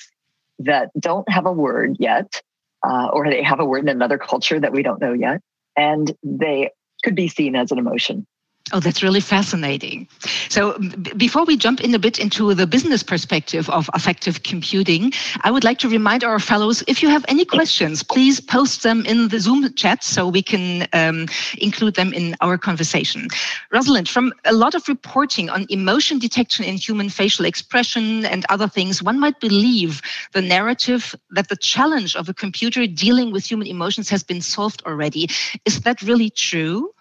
that 0.60 0.92
don't 1.00 1.28
have 1.30 1.46
a 1.46 1.52
word 1.52 1.98
yet, 2.00 2.42
uh, 2.88 3.08
or 3.08 3.30
they 3.30 3.42
have 3.42 3.60
a 3.60 3.66
word 3.66 3.84
in 3.84 3.90
another 3.90 4.18
culture 4.18 4.60
that 4.60 4.72
we 4.72 4.84
don't 4.84 5.02
know 5.02 5.14
yet, 5.14 5.42
and 5.76 6.16
they 6.24 6.70
could 7.04 7.16
be 7.16 7.28
seen 7.28 7.56
as 7.56 7.72
an 7.72 7.80
emotion. 7.80 8.28
Oh, 8.74 8.82
that's 8.82 9.02
really 9.02 9.22
fascinating. 9.22 10.10
So, 10.50 10.78
before 11.16 11.46
we 11.46 11.56
jump 11.56 11.80
in 11.80 11.96
a 11.96 12.00
bit 12.00 12.20
into 12.20 12.54
the 12.54 12.68
business 12.68 13.02
perspective 13.02 13.70
of 13.70 13.90
affective 13.94 14.44
computing, 14.44 15.14
I 15.42 15.52
would 15.52 15.64
like 15.64 15.80
to 15.80 15.90
remind 15.90 16.26
our 16.26 16.38
fellows 16.38 16.84
if 16.86 17.02
you 17.02 17.08
have 17.08 17.24
any 17.30 17.46
questions, 17.46 18.04
please 18.04 18.42
post 18.42 18.84
them 18.84 19.06
in 19.06 19.30
the 19.30 19.40
Zoom 19.40 19.74
chat 19.76 20.04
so 20.04 20.28
we 20.28 20.42
can 20.42 20.86
um, 20.92 21.28
include 21.60 21.96
them 21.96 22.14
in 22.14 22.36
our 22.42 22.58
conversation. 22.58 23.30
Rosalind, 23.72 24.10
from 24.10 24.34
a 24.44 24.54
lot 24.54 24.76
of 24.76 24.90
reporting 24.90 25.50
on 25.50 25.66
emotion 25.70 26.20
detection 26.20 26.66
in 26.66 26.76
human 26.76 27.08
facial 27.08 27.46
expression 27.46 28.26
and 28.26 28.46
other 28.50 28.68
things, 28.68 29.02
one 29.02 29.18
might 29.18 29.40
believe 29.40 30.02
the 30.34 30.42
narrative 30.42 31.16
that 31.30 31.48
the 31.48 31.56
challenge 31.56 32.18
of 32.18 32.28
a 32.28 32.34
computer 32.34 32.86
dealing 32.86 33.32
with 33.32 33.50
human 33.50 33.68
emotions 33.68 34.10
has 34.10 34.24
been 34.24 34.42
solved 34.42 34.84
already. 34.86 35.30
Is 35.66 35.82
that 35.82 36.02
really 36.02 36.30
true? 36.30 36.92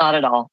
Not 0.00 0.16
at 0.16 0.24
all 0.24 0.51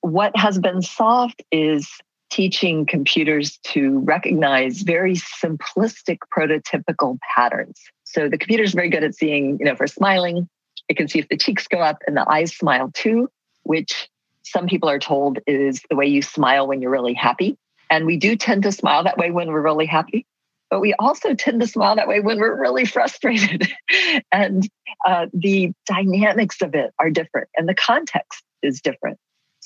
what 0.00 0.36
has 0.36 0.58
been 0.58 0.82
solved 0.82 1.42
is 1.50 1.88
teaching 2.30 2.86
computers 2.86 3.58
to 3.64 3.98
recognize 4.00 4.82
very 4.82 5.14
simplistic 5.14 6.18
prototypical 6.34 7.18
patterns. 7.34 7.80
So 8.04 8.28
the 8.28 8.38
computer 8.38 8.62
is 8.62 8.72
very 8.72 8.88
good 8.88 9.04
at 9.04 9.14
seeing, 9.14 9.58
you 9.58 9.66
know, 9.66 9.76
we're 9.78 9.88
smiling, 9.88 10.48
It 10.88 10.96
can 10.96 11.08
see 11.08 11.18
if 11.18 11.28
the 11.28 11.36
cheeks 11.36 11.66
go 11.66 11.78
up 11.78 11.98
and 12.06 12.16
the 12.16 12.28
eyes 12.28 12.56
smile 12.56 12.90
too, 12.92 13.28
which 13.64 14.08
some 14.42 14.66
people 14.66 14.88
are 14.88 14.98
told 14.98 15.38
is 15.46 15.82
the 15.90 15.96
way 15.96 16.06
you 16.06 16.22
smile 16.22 16.66
when 16.66 16.80
you're 16.80 16.90
really 16.90 17.14
happy. 17.14 17.58
And 17.90 18.06
we 18.06 18.16
do 18.16 18.36
tend 18.36 18.62
to 18.62 18.72
smile 18.72 19.04
that 19.04 19.18
way 19.18 19.30
when 19.30 19.48
we're 19.48 19.60
really 19.60 19.86
happy, 19.86 20.24
but 20.70 20.80
we 20.80 20.94
also 20.94 21.34
tend 21.34 21.60
to 21.60 21.66
smile 21.66 21.96
that 21.96 22.08
way 22.08 22.20
when 22.20 22.38
we're 22.38 22.58
really 22.58 22.84
frustrated. 22.84 23.68
and 24.32 24.68
uh, 25.06 25.26
the 25.34 25.72
dynamics 25.86 26.62
of 26.62 26.74
it 26.74 26.92
are 27.00 27.10
different 27.10 27.48
and 27.56 27.68
the 27.68 27.74
context 27.74 28.42
is 28.62 28.80
different. 28.80 29.18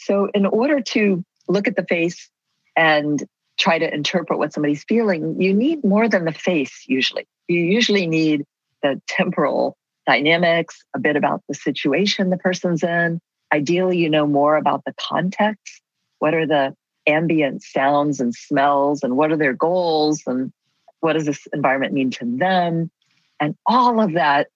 So, 0.04 0.28
in 0.34 0.44
order 0.44 0.80
to 0.80 1.24
look 1.48 1.66
at 1.66 1.76
the 1.76 1.84
face 1.84 2.28
and 2.76 3.22
try 3.58 3.78
to 3.78 3.92
interpret 3.92 4.38
what 4.38 4.52
somebody's 4.52 4.84
feeling, 4.84 5.40
you 5.40 5.54
need 5.54 5.82
more 5.82 6.08
than 6.08 6.26
the 6.26 6.32
face 6.32 6.84
usually. 6.86 7.26
You 7.48 7.60
usually 7.60 8.06
need 8.06 8.44
the 8.82 9.00
temporal 9.08 9.78
dynamics, 10.06 10.82
a 10.94 10.98
bit 10.98 11.16
about 11.16 11.42
the 11.48 11.54
situation 11.54 12.28
the 12.28 12.36
person's 12.36 12.82
in. 12.82 13.18
Ideally, 13.52 13.96
you 13.96 14.10
know 14.10 14.26
more 14.26 14.56
about 14.56 14.84
the 14.84 14.94
context. 15.00 15.80
What 16.18 16.34
are 16.34 16.46
the 16.46 16.74
ambient 17.06 17.62
sounds 17.62 18.20
and 18.20 18.34
smells, 18.34 19.02
and 19.02 19.16
what 19.16 19.32
are 19.32 19.38
their 19.38 19.54
goals, 19.54 20.22
and 20.26 20.52
what 21.00 21.14
does 21.14 21.24
this 21.24 21.46
environment 21.54 21.94
mean 21.94 22.10
to 22.10 22.36
them? 22.36 22.90
And 23.40 23.56
all 23.66 24.00
of 24.00 24.12
that 24.14 24.48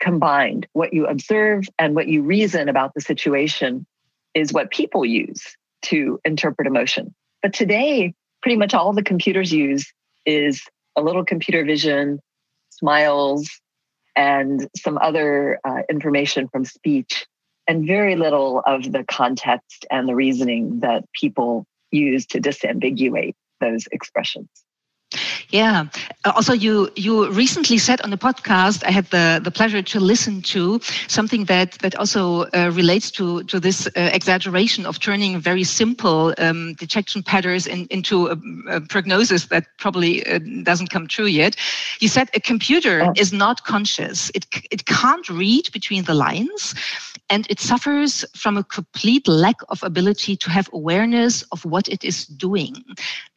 combined, 0.00 0.66
what 0.72 0.92
you 0.92 1.06
observe 1.06 1.68
and 1.78 1.94
what 1.94 2.08
you 2.08 2.22
reason 2.22 2.68
about 2.68 2.94
the 2.94 3.00
situation 3.00 3.86
is 4.34 4.52
what 4.52 4.70
people 4.70 5.04
use 5.04 5.56
to 5.82 6.20
interpret 6.24 6.66
emotion. 6.66 7.14
But 7.42 7.52
today, 7.52 8.14
pretty 8.42 8.56
much 8.56 8.74
all 8.74 8.92
the 8.92 9.02
computers 9.02 9.52
use 9.52 9.92
is 10.26 10.62
a 10.96 11.02
little 11.02 11.24
computer 11.24 11.64
vision, 11.64 12.20
smiles, 12.70 13.48
and 14.16 14.68
some 14.76 14.98
other 14.98 15.58
uh, 15.64 15.82
information 15.88 16.48
from 16.48 16.64
speech, 16.64 17.26
and 17.66 17.86
very 17.86 18.16
little 18.16 18.62
of 18.66 18.90
the 18.90 19.04
context 19.04 19.86
and 19.90 20.08
the 20.08 20.14
reasoning 20.14 20.80
that 20.80 21.04
people 21.18 21.66
use 21.90 22.26
to 22.26 22.40
disambiguate 22.40 23.34
those 23.60 23.86
expressions. 23.92 24.48
Yeah. 25.50 25.86
Uh, 26.24 26.32
also, 26.36 26.52
you 26.52 26.90
you 26.96 27.30
recently 27.30 27.78
said 27.78 28.00
on 28.02 28.10
the 28.10 28.16
podcast 28.16 28.84
I 28.84 28.90
had 28.90 29.06
the 29.10 29.40
the 29.42 29.50
pleasure 29.50 29.82
to 29.82 30.00
listen 30.00 30.42
to 30.42 30.80
something 31.08 31.46
that 31.46 31.72
that 31.80 31.94
also 31.96 32.42
uh, 32.54 32.70
relates 32.72 33.10
to 33.12 33.42
to 33.44 33.58
this 33.58 33.86
uh, 33.86 34.10
exaggeration 34.12 34.86
of 34.86 34.98
turning 35.00 35.40
very 35.40 35.64
simple 35.64 36.34
um, 36.38 36.74
detection 36.74 37.22
patterns 37.22 37.66
in, 37.66 37.86
into 37.90 38.28
a, 38.28 38.36
a, 38.68 38.80
prognosis 38.80 39.46
that 39.46 39.64
probably 39.78 40.24
uh, 40.26 40.38
doesn't 40.62 40.90
come 40.90 41.06
true 41.08 41.26
yet. 41.26 41.56
You 42.00 42.08
said 42.08 42.30
a 42.34 42.40
computer 42.40 43.02
oh. 43.02 43.12
is 43.16 43.32
not 43.32 43.64
conscious. 43.64 44.30
It 44.34 44.46
it 44.70 44.86
can't 44.86 45.28
read 45.28 45.72
between 45.72 46.04
the 46.04 46.14
lines 46.14 46.74
and 47.30 47.46
it 47.48 47.60
suffers 47.60 48.24
from 48.34 48.56
a 48.56 48.64
complete 48.64 49.26
lack 49.28 49.56
of 49.68 49.82
ability 49.84 50.36
to 50.36 50.50
have 50.50 50.68
awareness 50.72 51.42
of 51.52 51.64
what 51.64 51.88
it 51.88 52.04
is 52.04 52.26
doing. 52.26 52.84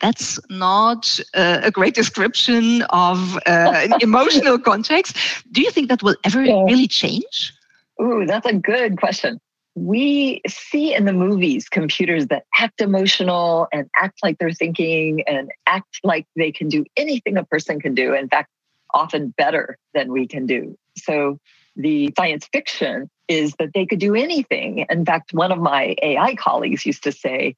That's 0.02 0.40
not 0.50 1.20
uh, 1.36 1.62
a 1.64 1.72
great 1.72 1.94
description 2.02 2.82
of 2.90 3.38
uh, 3.46 3.72
an 3.76 3.94
emotional 4.02 4.58
context. 4.58 5.16
Do 5.52 5.62
you 5.62 5.72
think 5.72 5.90
that 5.90 6.02
will 6.02 6.16
ever 6.24 6.44
yeah. 6.44 6.64
really 6.64 6.88
change? 6.88 7.54
Ooh, 8.02 8.26
that's 8.26 8.48
a 8.48 8.54
good 8.54 8.98
question. 8.98 9.40
We 9.76 10.42
see 10.48 10.94
in 10.94 11.06
the 11.06 11.14
movies 11.14 11.70
computers 11.70 12.28
that 12.28 12.46
act 12.60 12.82
emotional 12.82 13.68
and 13.72 13.90
act 13.96 14.20
like 14.24 14.38
they're 14.38 14.52
thinking 14.52 15.24
and 15.28 15.52
act 15.68 16.00
like 16.04 16.28
they 16.36 16.52
can 16.52 16.68
do 16.68 16.86
anything 16.98 17.38
a 17.38 17.44
person 17.44 17.80
can 17.80 17.94
do. 17.96 18.14
In 18.14 18.30
fact, 18.30 18.50
often 18.94 19.30
better 19.30 19.78
than 19.94 20.12
we 20.12 20.28
can 20.28 20.46
do. 20.46 20.78
So 20.98 21.40
the 21.76 22.14
science 22.18 22.48
fiction 22.52 23.10
is 23.28 23.54
that 23.60 23.74
they 23.74 23.86
could 23.86 24.00
do 24.00 24.16
anything. 24.16 24.86
In 24.90 25.06
fact, 25.06 25.34
one 25.34 25.52
of 25.52 25.60
my 25.60 25.96
AI 26.02 26.36
colleagues 26.36 26.86
used 26.86 27.04
to 27.04 27.12
say, 27.12 27.56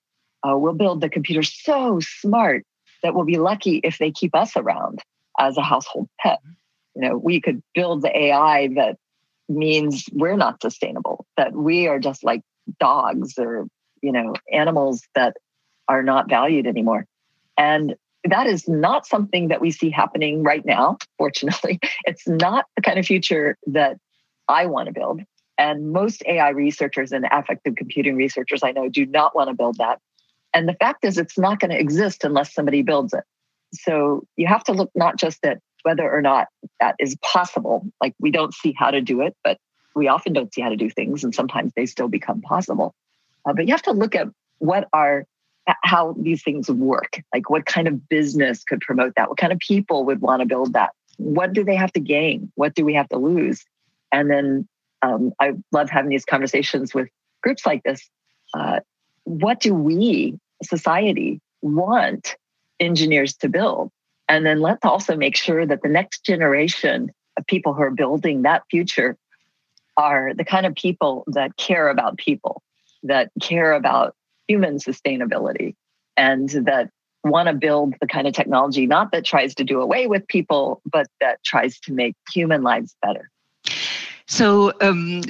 uh, 0.47 0.57
We'll 0.57 0.73
build 0.73 1.01
the 1.01 1.09
computer 1.09 1.43
so 1.43 1.99
smart 1.99 2.63
that 3.03 3.13
we'll 3.13 3.25
be 3.25 3.37
lucky 3.37 3.81
if 3.83 3.97
they 3.97 4.11
keep 4.11 4.35
us 4.35 4.55
around 4.55 4.99
as 5.39 5.57
a 5.57 5.61
household 5.61 6.07
pet. 6.19 6.39
You 6.95 7.01
know, 7.01 7.17
we 7.17 7.41
could 7.41 7.61
build 7.73 8.01
the 8.01 8.17
AI 8.17 8.69
that 8.75 8.97
means 9.49 10.05
we're 10.11 10.37
not 10.37 10.61
sustainable, 10.61 11.25
that 11.37 11.53
we 11.53 11.87
are 11.87 11.99
just 11.99 12.23
like 12.23 12.41
dogs 12.79 13.33
or, 13.37 13.67
you 14.01 14.11
know, 14.11 14.33
animals 14.51 15.03
that 15.13 15.35
are 15.87 16.03
not 16.03 16.29
valued 16.29 16.67
anymore. 16.67 17.05
And 17.57 17.95
that 18.23 18.47
is 18.47 18.67
not 18.67 19.05
something 19.05 19.49
that 19.49 19.61
we 19.61 19.71
see 19.71 19.89
happening 19.89 20.41
right 20.43 20.65
now, 20.65 20.97
fortunately. 21.17 21.79
It's 22.05 22.27
not 22.27 22.65
the 22.75 22.81
kind 22.81 22.97
of 22.97 23.05
future 23.05 23.57
that 23.67 23.97
I 24.47 24.65
want 24.65 24.87
to 24.87 24.93
build. 24.93 25.21
And 25.57 25.91
most 25.91 26.23
AI 26.25 26.49
researchers 26.49 27.11
and 27.11 27.25
affective 27.31 27.75
computing 27.75 28.15
researchers 28.15 28.61
I 28.63 28.71
know 28.71 28.89
do 28.89 29.05
not 29.05 29.35
want 29.35 29.49
to 29.49 29.55
build 29.55 29.77
that. 29.77 29.99
And 30.53 30.67
the 30.67 30.73
fact 30.73 31.05
is, 31.05 31.17
it's 31.17 31.37
not 31.37 31.59
going 31.59 31.71
to 31.71 31.79
exist 31.79 32.23
unless 32.23 32.53
somebody 32.53 32.81
builds 32.81 33.13
it. 33.13 33.23
So 33.73 34.25
you 34.37 34.47
have 34.47 34.63
to 34.65 34.73
look 34.73 34.91
not 34.95 35.17
just 35.17 35.45
at 35.45 35.59
whether 35.83 36.09
or 36.09 36.21
not 36.21 36.47
that 36.79 36.95
is 36.99 37.15
possible. 37.17 37.85
Like 38.01 38.15
we 38.19 38.31
don't 38.31 38.53
see 38.53 38.73
how 38.77 38.91
to 38.91 39.01
do 39.01 39.21
it, 39.21 39.35
but 39.43 39.59
we 39.95 40.07
often 40.07 40.33
don't 40.33 40.53
see 40.53 40.61
how 40.61 40.69
to 40.69 40.75
do 40.75 40.89
things, 40.89 41.23
and 41.23 41.33
sometimes 41.33 41.71
they 41.75 41.85
still 41.85 42.07
become 42.07 42.41
possible. 42.41 42.93
Uh, 43.45 43.53
but 43.53 43.67
you 43.67 43.73
have 43.73 43.83
to 43.83 43.91
look 43.91 44.15
at 44.15 44.27
what 44.59 44.87
are 44.93 45.25
how 45.83 46.15
these 46.19 46.43
things 46.43 46.69
work. 46.69 47.21
Like 47.33 47.49
what 47.49 47.65
kind 47.65 47.87
of 47.87 48.07
business 48.07 48.63
could 48.63 48.81
promote 48.81 49.13
that? 49.15 49.29
What 49.29 49.37
kind 49.37 49.53
of 49.53 49.59
people 49.59 50.05
would 50.05 50.21
want 50.21 50.41
to 50.41 50.45
build 50.45 50.73
that? 50.73 50.91
What 51.17 51.53
do 51.53 51.63
they 51.63 51.75
have 51.75 51.93
to 51.93 51.99
gain? 51.99 52.51
What 52.55 52.75
do 52.75 52.85
we 52.85 52.93
have 52.93 53.09
to 53.09 53.17
lose? 53.17 53.63
And 54.15 54.31
then 54.31 54.67
um, 55.01 55.33
I 55.41 55.51
love 55.73 55.89
having 55.89 56.09
these 56.09 56.23
conversations 56.23 56.93
with 56.93 57.09
groups 57.43 57.65
like 57.65 57.83
this. 57.83 58.09
Uh, 58.53 58.79
what 59.25 59.59
do 59.59 59.73
we, 59.73 60.39
society, 60.63 61.41
want 61.61 62.37
engineers 62.79 63.35
to 63.37 63.49
build? 63.49 63.91
And 64.29 64.45
then 64.45 64.61
let's 64.61 64.85
also 64.85 65.17
make 65.17 65.35
sure 65.35 65.65
that 65.65 65.81
the 65.81 65.89
next 65.89 66.23
generation 66.23 67.11
of 67.37 67.45
people 67.45 67.73
who 67.73 67.81
are 67.81 67.91
building 67.91 68.43
that 68.43 68.63
future 68.71 69.17
are 69.97 70.33
the 70.33 70.45
kind 70.45 70.65
of 70.65 70.75
people 70.75 71.25
that 71.27 71.57
care 71.57 71.89
about 71.89 72.17
people, 72.17 72.63
that 73.03 73.31
care 73.41 73.73
about 73.73 74.15
human 74.47 74.77
sustainability, 74.77 75.75
and 76.15 76.49
that 76.49 76.89
want 77.25 77.49
to 77.49 77.53
build 77.53 77.95
the 77.99 78.07
kind 78.07 78.27
of 78.27 78.33
technology 78.33 78.85
not 78.85 79.11
that 79.11 79.25
tries 79.25 79.55
to 79.55 79.65
do 79.65 79.81
away 79.81 80.07
with 80.07 80.25
people, 80.27 80.81
but 80.89 81.07
that 81.19 81.43
tries 81.43 81.79
to 81.81 81.91
make 81.91 82.15
human 82.31 82.63
lives 82.63 82.95
better. 83.01 83.29
So 84.27 84.71
um, 84.81 85.21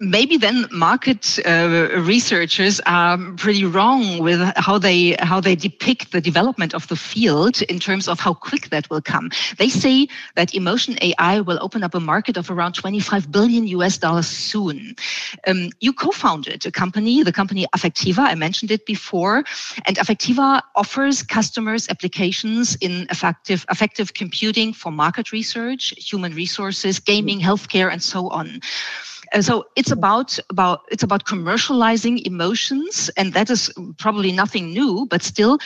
maybe 0.00 0.38
then 0.38 0.66
market 0.70 1.38
uh, 1.46 1.88
researchers 1.98 2.80
are 2.86 3.18
pretty 3.36 3.64
wrong 3.64 4.18
with 4.18 4.40
how 4.56 4.78
they 4.78 5.14
how 5.18 5.40
they 5.40 5.54
depict 5.54 6.12
the 6.12 6.20
development 6.20 6.74
of 6.74 6.88
the 6.88 6.96
field 6.96 7.60
in 7.62 7.78
terms 7.78 8.08
of 8.08 8.18
how 8.18 8.32
quick 8.32 8.70
that 8.70 8.88
will 8.88 9.02
come. 9.02 9.30
They 9.58 9.68
say 9.68 10.08
that 10.36 10.54
emotion 10.54 10.96
AI 11.02 11.40
will 11.40 11.58
open 11.60 11.82
up 11.82 11.94
a 11.94 12.00
market 12.00 12.38
of 12.38 12.50
around 12.50 12.72
25 12.72 13.30
billion 13.30 13.66
US 13.66 13.98
dollars 13.98 14.26
soon. 14.26 14.96
Um, 15.46 15.70
you 15.80 15.92
co-founded 15.92 16.64
a 16.64 16.70
company, 16.70 17.22
the 17.22 17.32
company 17.32 17.66
Affectiva. 17.76 18.20
I 18.20 18.34
mentioned 18.34 18.70
it 18.70 18.86
before, 18.86 19.44
and 19.84 19.96
Affectiva 19.98 20.62
offers 20.76 21.22
customers 21.22 21.88
applications 21.90 22.74
in 22.80 23.06
affective 23.10 23.66
affective 23.68 24.14
computing 24.14 24.72
for 24.72 24.90
market 24.90 25.30
research, 25.30 25.92
human 25.98 26.34
resources, 26.34 26.98
gaming, 26.98 27.38
healthcare, 27.38 27.92
and 27.92 28.02
so 28.02 28.28
on. 28.28 28.60
And 29.32 29.44
so 29.44 29.66
it's 29.76 29.90
about 29.90 30.38
about 30.50 30.80
it's 30.90 31.02
about 31.02 31.24
commercializing 31.24 32.26
emotions, 32.26 33.10
and 33.16 33.32
that 33.32 33.50
is 33.50 33.72
probably 33.98 34.32
nothing 34.32 34.72
new, 34.72 35.06
but 35.08 35.22
still, 35.22 35.58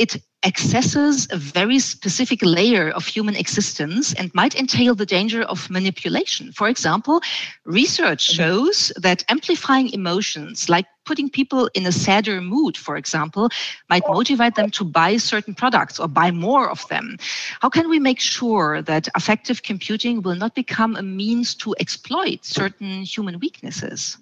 it 0.00 0.16
accesses 0.46 1.28
a 1.30 1.36
very 1.36 1.78
specific 1.78 2.40
layer 2.42 2.88
of 2.88 3.06
human 3.06 3.36
existence 3.36 4.14
and 4.14 4.34
might 4.34 4.54
entail 4.54 4.94
the 4.94 5.04
danger 5.04 5.42
of 5.42 5.68
manipulation. 5.68 6.52
For 6.52 6.68
example, 6.70 7.20
research 7.66 8.26
mm-hmm. 8.26 8.36
shows 8.36 8.92
that 8.96 9.22
amplifying 9.28 9.90
emotions, 9.92 10.70
like 10.70 10.86
putting 11.04 11.28
people 11.28 11.68
in 11.74 11.84
a 11.84 11.92
sadder 11.92 12.40
mood, 12.40 12.78
for 12.78 12.96
example, 12.96 13.50
might 13.90 14.02
motivate 14.08 14.54
them 14.54 14.70
to 14.70 14.84
buy 14.84 15.18
certain 15.18 15.54
products 15.54 16.00
or 16.00 16.08
buy 16.08 16.30
more 16.30 16.70
of 16.70 16.88
them. 16.88 17.18
How 17.60 17.68
can 17.68 17.90
we 17.90 17.98
make 17.98 18.20
sure 18.20 18.80
that 18.80 19.06
affective 19.14 19.62
computing 19.62 20.22
will 20.22 20.36
not 20.36 20.54
become 20.54 20.96
a 20.96 21.02
means 21.02 21.54
to 21.56 21.74
exploit 21.78 22.46
certain 22.46 23.02
human 23.02 23.38
weaknesses? 23.38 24.16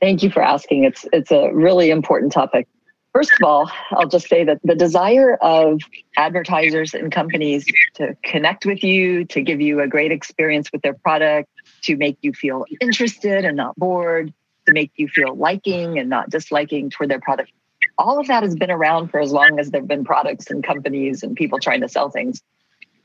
Thank 0.00 0.22
you 0.22 0.30
for 0.30 0.42
asking. 0.42 0.84
It's 0.84 1.04
it's 1.12 1.32
a 1.32 1.50
really 1.52 1.90
important 1.90 2.30
topic. 2.30 2.68
First 3.16 3.32
of 3.40 3.48
all, 3.48 3.70
I'll 3.92 4.08
just 4.08 4.28
say 4.28 4.44
that 4.44 4.58
the 4.62 4.74
desire 4.74 5.36
of 5.36 5.80
advertisers 6.18 6.92
and 6.92 7.10
companies 7.10 7.64
to 7.94 8.14
connect 8.22 8.66
with 8.66 8.84
you, 8.84 9.24
to 9.24 9.40
give 9.40 9.58
you 9.58 9.80
a 9.80 9.88
great 9.88 10.12
experience 10.12 10.70
with 10.70 10.82
their 10.82 10.92
product, 10.92 11.48
to 11.84 11.96
make 11.96 12.18
you 12.20 12.34
feel 12.34 12.66
interested 12.78 13.46
and 13.46 13.56
not 13.56 13.74
bored, 13.76 14.34
to 14.66 14.72
make 14.74 14.92
you 14.96 15.08
feel 15.08 15.34
liking 15.34 15.98
and 15.98 16.10
not 16.10 16.28
disliking 16.28 16.90
toward 16.90 17.08
their 17.08 17.18
product. 17.18 17.52
All 17.96 18.20
of 18.20 18.26
that 18.26 18.42
has 18.42 18.54
been 18.54 18.70
around 18.70 19.08
for 19.08 19.18
as 19.18 19.32
long 19.32 19.58
as 19.58 19.70
there 19.70 19.80
have 19.80 19.88
been 19.88 20.04
products 20.04 20.50
and 20.50 20.62
companies 20.62 21.22
and 21.22 21.34
people 21.34 21.58
trying 21.58 21.80
to 21.80 21.88
sell 21.88 22.10
things. 22.10 22.42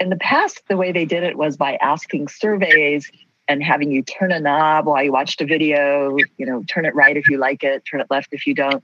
In 0.02 0.10
the 0.10 0.18
past, 0.18 0.62
the 0.68 0.76
way 0.76 0.92
they 0.92 1.06
did 1.06 1.24
it 1.24 1.38
was 1.38 1.56
by 1.56 1.78
asking 1.82 2.28
surveys 2.28 3.10
and 3.48 3.64
having 3.64 3.94
you 3.94 4.02
turn 4.02 4.34
a 4.34 4.42
knob 4.42 4.88
while 4.88 5.02
you 5.06 5.14
watched 5.14 5.40
a 5.40 5.46
video, 5.46 6.18
you 6.38 6.46
know, 6.46 6.64
turn 6.68 6.86
it 6.86 6.96
right 6.96 7.16
if 7.16 7.30
you 7.30 7.38
like 7.38 7.64
it, 7.64 7.84
turn 7.90 8.02
it 8.02 8.08
left 8.10 8.28
if 8.34 8.46
you 8.46 8.54
don't. 8.54 8.84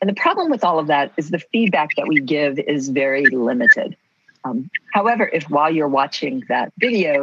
And 0.00 0.08
the 0.08 0.14
problem 0.14 0.50
with 0.50 0.64
all 0.64 0.78
of 0.78 0.86
that 0.88 1.12
is 1.16 1.30
the 1.30 1.38
feedback 1.38 1.90
that 1.96 2.06
we 2.06 2.20
give 2.20 2.58
is 2.58 2.88
very 2.88 3.26
limited. 3.26 3.96
Um, 4.44 4.70
however, 4.92 5.28
if 5.32 5.50
while 5.50 5.70
you're 5.70 5.88
watching 5.88 6.44
that 6.48 6.72
video, 6.78 7.22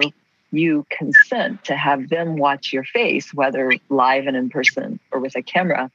you 0.51 0.85
consent 0.89 1.63
to 1.65 1.75
have 1.75 2.09
them 2.09 2.37
watch 2.37 2.73
your 2.73 2.83
face, 2.83 3.33
whether 3.33 3.71
live 3.89 4.27
and 4.27 4.35
in 4.35 4.49
person 4.49 4.99
or 5.11 5.19
with 5.19 5.35
a 5.35 5.41
camera, 5.41 5.89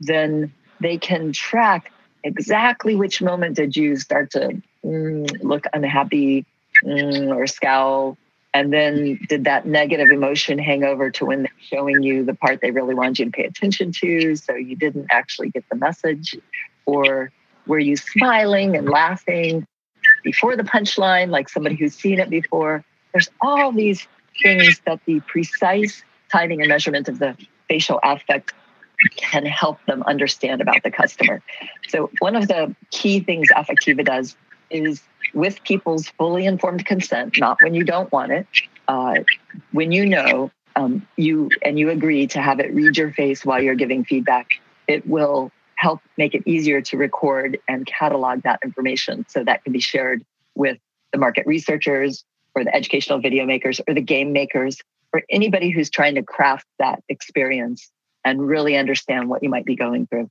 then 0.00 0.52
they 0.80 0.98
can 0.98 1.32
track 1.32 1.92
exactly 2.24 2.96
which 2.96 3.22
moment 3.22 3.56
did 3.56 3.76
you 3.76 3.96
start 3.96 4.30
to 4.32 4.60
mm, 4.84 5.42
look 5.42 5.66
unhappy 5.72 6.44
mm, 6.84 7.34
or 7.34 7.46
scowl 7.46 8.16
and 8.54 8.72
then 8.72 9.20
did 9.28 9.44
that 9.44 9.66
negative 9.66 10.08
emotion 10.10 10.58
hang 10.58 10.84
over 10.84 11.10
to 11.10 11.26
when 11.26 11.42
they're 11.42 11.52
showing 11.60 12.02
you 12.02 12.24
the 12.24 12.34
part 12.34 12.60
they 12.60 12.70
really 12.70 12.94
wanted 12.94 13.18
you 13.18 13.24
to 13.26 13.30
pay 13.30 13.44
attention 13.44 13.92
to 13.92 14.36
so 14.36 14.54
you 14.54 14.76
didn't 14.76 15.06
actually 15.10 15.50
get 15.50 15.64
the 15.70 15.76
message 15.76 16.36
or 16.86 17.30
were 17.66 17.78
you 17.78 17.96
smiling 17.96 18.76
and 18.76 18.88
laughing 18.88 19.66
before 20.24 20.56
the 20.56 20.62
punchline 20.62 21.28
like 21.30 21.48
somebody 21.48 21.74
who's 21.76 21.94
seen 21.94 22.18
it 22.18 22.30
before 22.30 22.84
there's 23.12 23.30
all 23.40 23.72
these 23.72 24.06
things 24.42 24.80
that 24.86 25.00
the 25.06 25.20
precise 25.20 26.02
timing 26.30 26.60
and 26.60 26.68
measurement 26.68 27.08
of 27.08 27.18
the 27.18 27.36
facial 27.68 28.00
affect 28.02 28.54
can 29.16 29.46
help 29.46 29.78
them 29.86 30.02
understand 30.04 30.60
about 30.60 30.82
the 30.82 30.90
customer. 30.90 31.42
So, 31.88 32.10
one 32.18 32.34
of 32.34 32.48
the 32.48 32.74
key 32.90 33.20
things 33.20 33.48
Affectiva 33.54 34.04
does 34.04 34.36
is 34.70 35.02
with 35.34 35.62
people's 35.64 36.08
fully 36.08 36.46
informed 36.46 36.84
consent, 36.84 37.38
not 37.38 37.58
when 37.62 37.74
you 37.74 37.84
don't 37.84 38.10
want 38.12 38.32
it, 38.32 38.46
uh, 38.86 39.14
when 39.72 39.92
you 39.92 40.06
know 40.06 40.50
um, 40.76 41.06
you 41.16 41.50
and 41.62 41.78
you 41.78 41.90
agree 41.90 42.26
to 42.28 42.40
have 42.40 42.60
it 42.60 42.72
read 42.74 42.96
your 42.96 43.12
face 43.12 43.44
while 43.44 43.62
you're 43.62 43.74
giving 43.74 44.04
feedback, 44.04 44.52
it 44.86 45.06
will 45.06 45.50
help 45.74 46.00
make 46.16 46.34
it 46.34 46.42
easier 46.46 46.80
to 46.80 46.96
record 46.96 47.58
and 47.68 47.86
catalog 47.86 48.42
that 48.42 48.58
information 48.64 49.24
so 49.28 49.44
that 49.44 49.62
can 49.62 49.72
be 49.72 49.80
shared 49.80 50.24
with 50.54 50.78
the 51.12 51.18
market 51.18 51.46
researchers 51.46 52.24
or 52.54 52.64
the 52.64 52.74
educational 52.74 53.20
video 53.20 53.46
makers 53.46 53.80
or 53.86 53.94
the 53.94 54.00
game 54.00 54.32
makers 54.32 54.78
or 55.12 55.22
anybody 55.30 55.70
who's 55.70 55.88
trying 55.88 56.16
to 56.16 56.22
craft 56.22 56.66
that 56.78 57.02
experience 57.08 57.90
and 58.24 58.46
really 58.46 58.76
understand 58.76 59.28
what 59.28 59.42
you 59.42 59.48
might 59.48 59.64
be 59.64 59.76
going 59.76 60.06
through. 60.06 60.28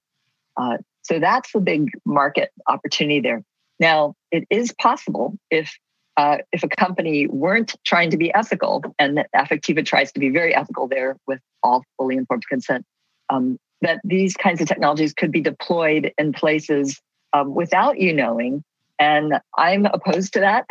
Uh, 0.57 0.77
so 1.01 1.19
that's 1.19 1.51
the 1.51 1.61
big 1.61 1.91
market 2.05 2.51
opportunity 2.67 3.21
there. 3.21 3.43
Now, 3.79 4.15
it 4.31 4.45
is 4.49 4.73
possible 4.73 5.37
if 5.49 5.73
uh, 6.17 6.39
if 6.51 6.63
a 6.63 6.67
company 6.67 7.27
weren't 7.27 7.75
trying 7.85 8.09
to 8.09 8.17
be 8.17 8.33
ethical, 8.33 8.83
and 8.97 9.23
Affectiva 9.35 9.85
tries 9.85 10.11
to 10.13 10.19
be 10.19 10.29
very 10.29 10.55
ethical 10.55 10.87
there 10.87 11.15
with 11.27 11.39
all 11.61 11.83
fully 11.95 12.17
informed 12.17 12.47
consent, 12.49 12.85
um, 13.29 13.59
that 13.81 13.99
these 14.03 14.35
kinds 14.35 14.59
of 14.59 14.67
technologies 14.67 15.13
could 15.13 15.31
be 15.31 15.41
deployed 15.41 16.11
in 16.17 16.33
places 16.33 16.99
um, 17.33 17.53
without 17.53 17.99
you 17.99 18.13
knowing. 18.13 18.63
And 18.97 19.39
I'm 19.55 19.85
opposed 19.85 20.33
to 20.33 20.39
that. 20.39 20.65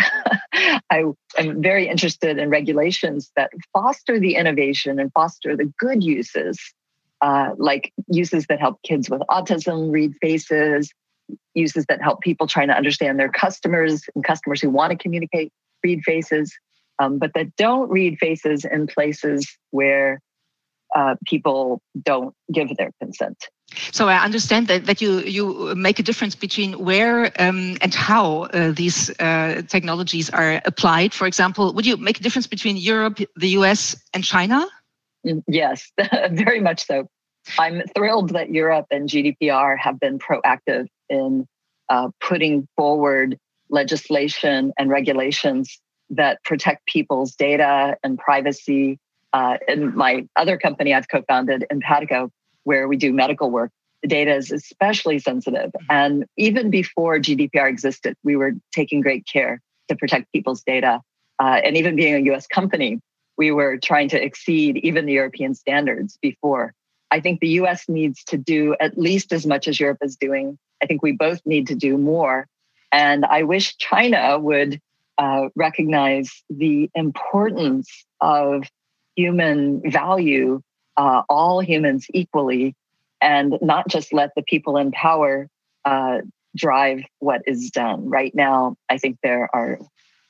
I 0.91 1.05
am 1.39 1.63
very 1.63 1.87
interested 1.87 2.39
in 2.39 2.51
regulations 2.51 3.31
that 3.37 3.53
foster 3.73 4.19
the 4.19 4.35
innovation 4.35 4.99
and 4.99 5.13
foster 5.13 5.57
the 5.57 5.73
good 5.79 6.03
uses 6.03 6.59
uh, 7.21 7.51
like 7.57 7.93
uses 8.09 8.47
that 8.47 8.61
help 8.61 8.83
kids 8.83 9.09
with 9.09 9.23
autism 9.31 9.91
read 9.91 10.15
faces, 10.21 10.91
uses 11.55 11.87
that 11.89 12.03
help 12.03 12.21
people 12.21 12.47
trying 12.47 12.69
to 12.69 12.75
understand 12.75 13.19
their 13.19 13.31
customers 13.31 14.03
and 14.15 14.25
customers 14.25 14.61
who 14.61 14.71
want 14.71 14.91
to 14.91 14.99
communicate 14.99 15.53
read 15.83 16.03
faces, 16.03 16.53
um, 16.99 17.19
but 17.19 17.33
that 17.35 17.55
don't 17.57 17.89
read 17.91 18.19
faces 18.19 18.65
in 18.65 18.87
places 18.87 19.47
where 19.71 20.21
uh, 20.95 21.15
people 21.27 21.81
don't 22.03 22.35
give 22.53 22.69
their 22.77 22.91
consent. 23.01 23.49
So 23.93 24.09
I 24.09 24.23
understand 24.25 24.69
that, 24.69 24.87
that 24.87 25.01
you, 25.01 25.21
you 25.21 25.75
make 25.75 25.99
a 25.99 26.03
difference 26.03 26.35
between 26.35 26.73
where 26.75 27.27
um, 27.41 27.77
and 27.81 27.93
how 27.93 28.43
uh, 28.45 28.71
these 28.71 29.11
uh, 29.19 29.63
technologies 29.69 30.31
are 30.31 30.63
applied. 30.65 31.13
For 31.13 31.27
example, 31.27 31.73
would 31.75 31.85
you 31.85 31.97
make 31.97 32.21
a 32.21 32.23
difference 32.23 32.47
between 32.47 32.77
Europe, 32.77 33.19
the 33.35 33.49
US, 33.61 33.97
and 34.15 34.23
China? 34.23 34.65
Yes, 35.49 35.91
very 36.31 36.61
much 36.61 36.87
so. 36.87 37.09
I'm 37.59 37.83
thrilled 37.95 38.31
that 38.31 38.51
Europe 38.51 38.87
and 38.91 39.09
GDPR 39.09 39.77
have 39.79 39.99
been 40.01 40.19
proactive 40.19 40.87
in 41.09 41.47
uh, 41.89 42.11
putting 42.21 42.69
forward 42.77 43.39
legislation 43.69 44.73
and 44.79 44.91
regulations 44.91 45.81
that 46.11 46.43
protect 46.45 46.87
people's 46.87 47.35
data 47.35 47.97
and 48.03 48.19
privacy. 48.19 48.99
Uh, 49.33 49.59
in 49.69 49.95
my 49.97 50.27
other 50.37 50.57
company 50.57 50.95
I've 50.95 51.09
co 51.09 51.23
founded, 51.23 51.67
Empatica, 51.73 52.31
where 52.65 52.89
we 52.89 52.97
do 52.97 53.13
medical 53.13 53.51
work, 53.51 53.71
the 54.03 54.09
data 54.09 54.35
is 54.35 54.51
especially 54.53 55.19
sensitive. 55.19 55.71
And 55.91 56.27
even 56.37 56.71
before 56.71 57.19
GDPR 57.19 57.69
existed, 57.69 58.17
we 58.23 58.37
were 58.37 58.53
taking 58.73 59.01
great 59.01 59.27
care 59.27 59.61
to 59.89 59.97
protect 59.97 60.33
people's 60.33 60.63
data. 60.63 61.01
Uh, 61.39 61.61
and 61.65 61.77
even 61.77 61.97
being 61.97 62.15
a 62.15 62.35
US 62.35 62.47
company, 62.47 63.01
we 63.37 63.51
were 63.51 63.77
trying 63.77 64.09
to 64.11 64.23
exceed 64.23 64.79
even 64.79 65.07
the 65.07 65.13
European 65.13 65.55
standards 65.55 66.19
before. 66.23 66.73
I 67.11 67.21
think 67.21 67.41
the 67.41 67.49
US 67.61 67.89
needs 67.89 68.25
to 68.25 68.37
do 68.37 68.75
at 68.81 68.99
least 68.99 69.33
as 69.33 69.47
much 69.47 69.69
as 69.69 69.79
Europe 69.79 69.99
is 70.03 70.17
doing. 70.17 70.59
I 70.83 70.87
think 70.87 71.03
we 71.03 71.13
both 71.13 71.41
need 71.45 71.69
to 71.69 71.75
do 71.75 71.97
more. 71.99 72.47
And 72.93 73.25
I 73.25 73.43
wish 73.43 73.77
China 73.77 74.39
would 74.39 74.81
uh, 75.19 75.49
recognize 75.55 76.43
the 76.51 76.91
importance 76.95 78.07
of 78.21 78.65
human 79.17 79.83
value, 79.91 80.61
uh, 80.97 81.23
all 81.29 81.61
humans 81.61 82.07
equally, 82.13 82.75
and 83.21 83.59
not 83.63 83.89
just 83.89 84.13
let 84.13 84.31
the 84.37 84.43
people 84.43 84.77
in 84.77 84.93
power 84.93 85.49
uh, 85.85 86.19
drive 86.55 87.03
what 87.19 87.43
is 87.47 87.71
done. 87.71 88.09
Right 88.09 88.35
now, 88.35 88.77
I 88.89 88.99
think 88.99 89.19
there 89.23 89.49
are 89.55 89.79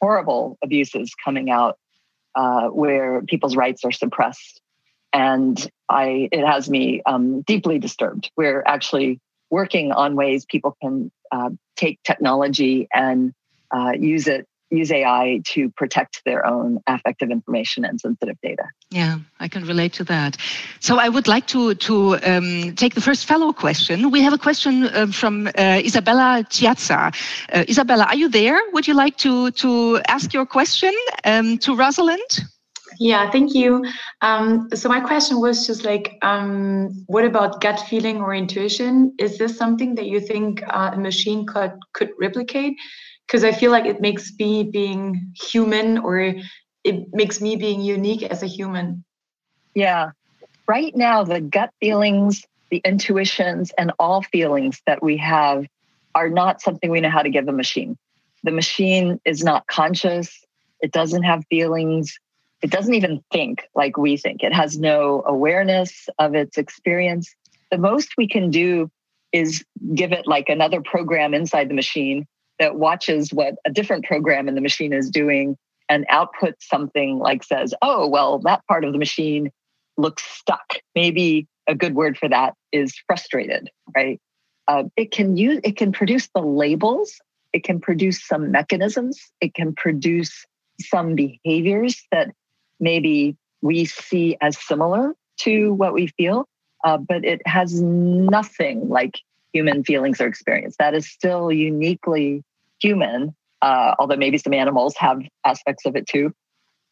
horrible 0.00 0.58
abuses 0.62 1.14
coming 1.24 1.50
out 1.50 1.78
uh, 2.34 2.68
where 2.68 3.22
people's 3.22 3.56
rights 3.56 3.84
are 3.84 3.92
suppressed. 3.92 4.60
And 5.12 5.70
I, 5.88 6.28
it 6.30 6.44
has 6.44 6.68
me 6.68 7.02
um, 7.06 7.42
deeply 7.42 7.78
disturbed. 7.78 8.30
We're 8.36 8.62
actually 8.66 9.20
working 9.50 9.92
on 9.92 10.16
ways 10.16 10.44
people 10.46 10.76
can 10.82 11.10
uh, 11.32 11.50
take 11.76 12.02
technology 12.02 12.88
and 12.92 13.32
uh, 13.70 13.92
use 13.98 14.26
it 14.26 14.46
use 14.70 14.90
AI 14.90 15.40
to 15.44 15.70
protect 15.70 16.22
their 16.24 16.44
own 16.44 16.80
affective 16.86 17.30
information 17.30 17.84
and 17.84 18.00
sensitive 18.00 18.36
data. 18.42 18.64
Yeah, 18.90 19.18
I 19.38 19.48
can 19.48 19.64
relate 19.64 19.92
to 19.94 20.04
that. 20.04 20.36
So 20.80 20.98
I 20.98 21.08
would 21.08 21.28
like 21.28 21.46
to 21.48 21.74
to 21.74 22.16
um, 22.24 22.74
take 22.74 22.94
the 22.94 23.00
first 23.00 23.26
fellow 23.26 23.52
question. 23.52 24.10
We 24.10 24.22
have 24.22 24.32
a 24.32 24.38
question 24.38 24.84
uh, 24.84 25.06
from 25.06 25.46
uh, 25.46 25.80
Isabella 25.84 26.44
Chiazza. 26.48 27.14
Uh, 27.52 27.64
Isabella, 27.68 28.04
are 28.04 28.16
you 28.16 28.28
there? 28.28 28.58
Would 28.72 28.88
you 28.88 28.94
like 28.94 29.16
to 29.18 29.50
to 29.52 30.00
ask 30.08 30.32
your 30.32 30.46
question 30.46 30.94
um, 31.24 31.58
to 31.58 31.76
Rosalind? 31.76 32.30
Yeah, 32.98 33.30
thank 33.30 33.54
you. 33.54 33.84
Um, 34.22 34.68
so 34.74 34.88
my 34.88 35.00
question 35.00 35.40
was 35.40 35.66
just 35.66 35.84
like, 35.84 36.16
um, 36.22 37.04
what 37.06 37.24
about 37.24 37.60
gut 37.60 37.80
feeling 37.88 38.18
or 38.18 38.34
intuition? 38.34 39.14
Is 39.18 39.38
this 39.38 39.56
something 39.56 39.94
that 39.96 40.06
you 40.06 40.20
think 40.20 40.62
uh, 40.68 40.90
a 40.94 40.98
machine 40.98 41.46
could 41.46 41.72
could 41.92 42.10
replicate? 42.18 42.76
because 43.26 43.44
I 43.44 43.52
feel 43.52 43.70
like 43.70 43.86
it 43.86 44.00
makes 44.00 44.32
me 44.38 44.62
being 44.62 45.32
human 45.34 45.98
or 45.98 46.34
it 46.84 47.12
makes 47.12 47.40
me 47.40 47.56
being 47.56 47.80
unique 47.80 48.22
as 48.22 48.42
a 48.42 48.46
human. 48.46 49.04
Yeah. 49.74 50.10
Right 50.68 50.94
now, 50.96 51.24
the 51.24 51.40
gut 51.40 51.70
feelings, 51.80 52.44
the 52.70 52.80
intuitions, 52.84 53.72
and 53.76 53.92
all 53.98 54.22
feelings 54.22 54.80
that 54.86 55.02
we 55.02 55.16
have 55.18 55.66
are 56.14 56.28
not 56.28 56.60
something 56.60 56.90
we 56.90 57.00
know 57.00 57.10
how 57.10 57.22
to 57.22 57.30
give 57.30 57.48
a 57.48 57.52
machine. 57.52 57.96
The 58.44 58.52
machine 58.52 59.20
is 59.24 59.42
not 59.42 59.66
conscious, 59.66 60.44
it 60.80 60.92
doesn't 60.92 61.24
have 61.24 61.44
feelings, 61.50 62.18
it 62.62 62.70
doesn't 62.70 62.94
even 62.94 63.22
think 63.32 63.68
like 63.74 63.96
we 63.96 64.16
think. 64.16 64.42
It 64.42 64.52
has 64.52 64.78
no 64.78 65.22
awareness 65.26 66.08
of 66.18 66.34
its 66.34 66.56
experience. 66.56 67.34
The 67.70 67.78
most 67.78 68.10
we 68.16 68.28
can 68.28 68.50
do 68.50 68.90
is 69.32 69.64
give 69.94 70.12
it 70.12 70.26
like 70.26 70.48
another 70.48 70.80
program 70.80 71.34
inside 71.34 71.68
the 71.68 71.74
machine 71.74 72.26
that 72.58 72.76
watches 72.76 73.32
what 73.32 73.56
a 73.66 73.70
different 73.70 74.04
program 74.04 74.48
in 74.48 74.54
the 74.54 74.60
machine 74.60 74.92
is 74.92 75.10
doing 75.10 75.56
and 75.88 76.06
outputs 76.08 76.62
something 76.62 77.18
like 77.18 77.44
says, 77.44 77.74
oh, 77.82 78.08
well, 78.08 78.38
that 78.40 78.66
part 78.66 78.84
of 78.84 78.92
the 78.92 78.98
machine 78.98 79.50
looks 79.96 80.22
stuck. 80.24 80.74
Maybe 80.94 81.46
a 81.66 81.74
good 81.74 81.94
word 81.94 82.16
for 82.16 82.28
that 82.28 82.54
is 82.72 82.94
frustrated, 83.06 83.70
right? 83.94 84.20
Uh, 84.68 84.84
it 84.96 85.10
can 85.10 85.36
use 85.36 85.60
it 85.62 85.76
can 85.76 85.92
produce 85.92 86.28
the 86.34 86.40
labels 86.40 87.20
it 87.52 87.62
can 87.62 87.78
produce 87.78 88.26
some 88.26 88.50
mechanisms 88.50 89.30
it 89.40 89.54
can 89.54 89.72
produce 89.72 90.44
some 90.80 91.14
behaviors 91.14 92.02
that 92.10 92.34
maybe 92.80 93.36
we 93.62 93.84
see 93.84 94.36
as 94.40 94.58
similar 94.58 95.14
to 95.38 95.72
what 95.74 95.92
we 95.92 96.06
feel 96.08 96.48
uh, 96.86 96.96
but 96.96 97.24
it 97.24 97.42
has 97.46 97.80
nothing 97.82 98.88
like 98.88 99.18
human 99.52 99.82
feelings 99.82 100.20
or 100.20 100.26
experience. 100.26 100.76
That 100.78 100.94
is 100.94 101.08
still 101.08 101.50
uniquely 101.50 102.44
human, 102.80 103.34
uh, 103.60 103.94
although 103.98 104.16
maybe 104.16 104.38
some 104.38 104.54
animals 104.54 104.94
have 104.96 105.20
aspects 105.44 105.84
of 105.84 105.96
it 105.96 106.06
too. 106.06 106.32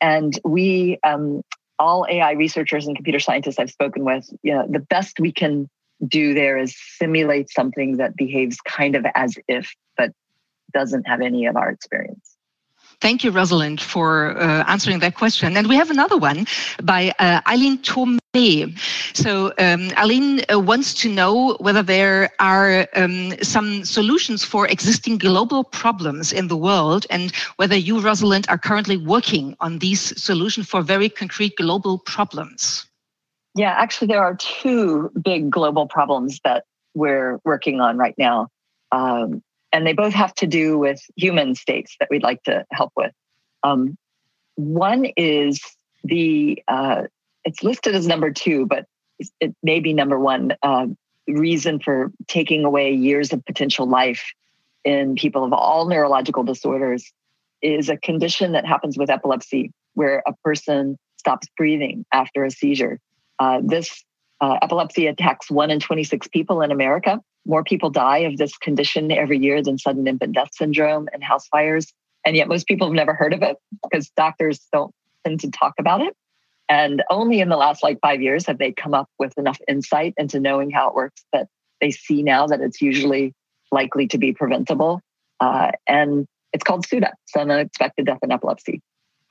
And 0.01 0.39
we 0.45 0.99
um, 1.05 1.43
all 1.79 2.07
AI 2.11 2.33
researchers 2.33 2.87
and 2.87 2.97
computer 2.97 3.21
scientists 3.21 3.59
I've 3.59 3.71
spoken 3.71 4.05
with, 4.05 4.29
you 4.43 4.55
know, 4.55 4.67
the 4.69 4.81
best 4.81 5.21
we 5.21 5.31
can 5.31 5.69
do 6.07 6.35
there 6.35 6.59
is 6.59 6.75
simulate 6.99 7.51
something 7.51 7.99
that 7.99 8.17
behaves 8.17 8.61
kind 8.61 8.97
of 8.97 9.07
as 9.15 9.39
if, 9.47 9.73
but 9.97 10.11
doesn't 10.73 11.07
have 11.07 11.21
any 11.21 11.47
of 11.47 11.57
our 11.57 11.71
experience. 11.71 12.34
Thank 13.01 13.25
you, 13.25 13.31
Rosalind, 13.31 13.81
for 13.81 14.39
uh, 14.39 14.65
answering 14.67 14.99
that 15.01 15.15
question. 15.15 15.57
And 15.57 15.67
we 15.67 15.77
have 15.77 15.91
another 15.91 16.17
one 16.17 16.47
by 16.83 17.13
uh, 17.19 17.41
Eileen 17.49 17.79
Tomei. 17.79 18.79
So 19.15 19.53
um, 19.59 19.91
uh, 19.97 20.59
wants 20.59 20.95
to 20.95 21.09
know 21.09 21.57
whether 21.61 21.83
there 21.83 22.31
are 22.41 22.89
um, 22.97 23.35
some 23.43 23.85
solutions 23.85 24.45
for 24.45 24.67
existing 24.69 25.19
global 25.19 25.65
problems 25.65 26.33
in 26.33 26.49
the 26.49 26.57
world 26.57 27.07
and 27.11 27.33
whether 27.57 27.77
you, 27.77 28.01
Rosalind, 28.01 28.47
are 28.49 28.59
currently 28.59 28.97
working 28.97 29.57
on 29.61 29.79
these 29.79 30.21
solutions 30.23 30.67
for 30.67 30.83
very 30.83 31.09
concrete 31.09 31.57
global 31.57 31.99
problems. 31.99 32.87
Yeah, 33.57 33.75
actually, 33.79 34.09
there 34.09 34.23
are 34.23 34.35
two 34.35 35.11
big 35.23 35.51
global 35.51 35.87
problems 35.87 36.41
that 36.45 36.65
we're 36.95 37.39
working 37.45 37.81
on 37.81 37.97
right 37.99 38.15
now. 38.19 38.49
Um, 38.91 39.43
and 39.75 39.85
they 39.85 39.93
both 39.93 40.15
have 40.15 40.33
to 40.37 40.47
do 40.47 40.79
with 40.79 41.03
human 41.17 41.57
states 41.57 41.97
that 41.99 42.09
we'd 42.09 42.23
like 42.23 42.41
to 42.45 42.65
help 42.71 42.93
with. 42.97 43.11
Um, 43.65 43.99
one 44.55 45.07
is 45.17 45.61
the, 46.05 46.63
uh, 46.69 47.03
it's 47.45 47.65
listed 47.65 47.97
as 47.97 48.07
number 48.07 48.31
two, 48.31 48.67
but 48.67 48.87
it 49.41 49.53
may 49.65 49.81
be 49.81 49.93
number 49.93 50.17
one 50.19 50.55
uh, 50.63 50.87
reason 51.27 51.81
for 51.81 52.13
taking 52.29 52.65
away 52.65 52.93
years 52.93 53.33
of 53.33 53.45
potential 53.45 53.89
life 53.89 54.23
in 54.85 55.17
people 55.17 55.45
of 55.45 55.53
all 55.53 55.89
neurological 55.89 56.45
disorders 56.45 57.13
is 57.61 57.89
a 57.89 57.97
condition 57.97 58.53
that 58.53 58.65
happens 58.65 58.97
with 58.97 59.11
epilepsy, 59.11 59.73
where 59.95 60.23
a 60.25 60.35
person 60.45 60.97
stops 61.17 61.49
breathing 61.57 62.07
after 62.13 62.45
a 62.45 62.51
seizure. 62.51 63.01
Uh, 63.41 63.61
this 63.65 64.05
uh, 64.41 64.57
epilepsy 64.63 65.09
attacks 65.09 65.51
one 65.51 65.73
in 65.73 65.81
26 65.81 66.29
people 66.29 66.63
in 66.63 66.71
America 66.71 67.21
more 67.47 67.65
people 67.65 67.91
die 67.91 68.19
of 68.19 68.37
this 68.37 68.57
condition 68.57 69.11
every 69.11 69.39
year 69.39 69.63
than 69.63 69.79
sudden 69.79 70.07
infant 70.07 70.35
death 70.35 70.51
syndrome 70.53 71.09
and 71.13 71.23
house 71.23 71.47
fires. 71.49 71.93
And 72.25 72.37
yet 72.37 72.49
most 72.49 72.67
people 72.67 72.87
have 72.87 72.95
never 72.95 73.15
heard 73.15 73.35
of 73.35 73.43
it 73.43 73.57
because 73.83 74.09
doctors 74.11 74.61
don't 74.73 74.95
tend 75.25 75.41
to 75.41 75.51
talk 75.51 75.75
about 75.79 76.01
it. 76.01 76.15
And 76.69 77.03
only 77.11 77.41
in 77.41 77.51
the 77.51 77.57
last 77.57 77.83
like 77.83 77.99
five 78.01 78.23
years 78.23 78.47
have 78.47 78.59
they 78.59 78.73
come 78.73 78.95
up 78.95 79.09
with 79.19 79.37
enough 79.37 79.59
insight 79.69 80.15
into 80.17 80.41
knowing 80.41 80.71
how 80.71 80.89
it 80.89 80.95
works 80.95 81.23
that 81.33 81.49
they 81.81 81.91
see 81.91 82.23
now 82.23 82.47
that 82.47 82.61
it's 82.61 82.81
usually 82.81 83.35
likely 83.71 84.07
to 84.09 84.19
be 84.19 84.33
preventable. 84.33 85.01
Uh, 85.41 85.73
and 85.87 86.27
it's 86.53 86.65
called 86.65 86.87
SUDEP, 86.87 87.13
sudden 87.27 87.51
unexpected 87.51 88.07
death 88.07 88.21
in 88.23 88.33
epilepsy. 88.33 88.81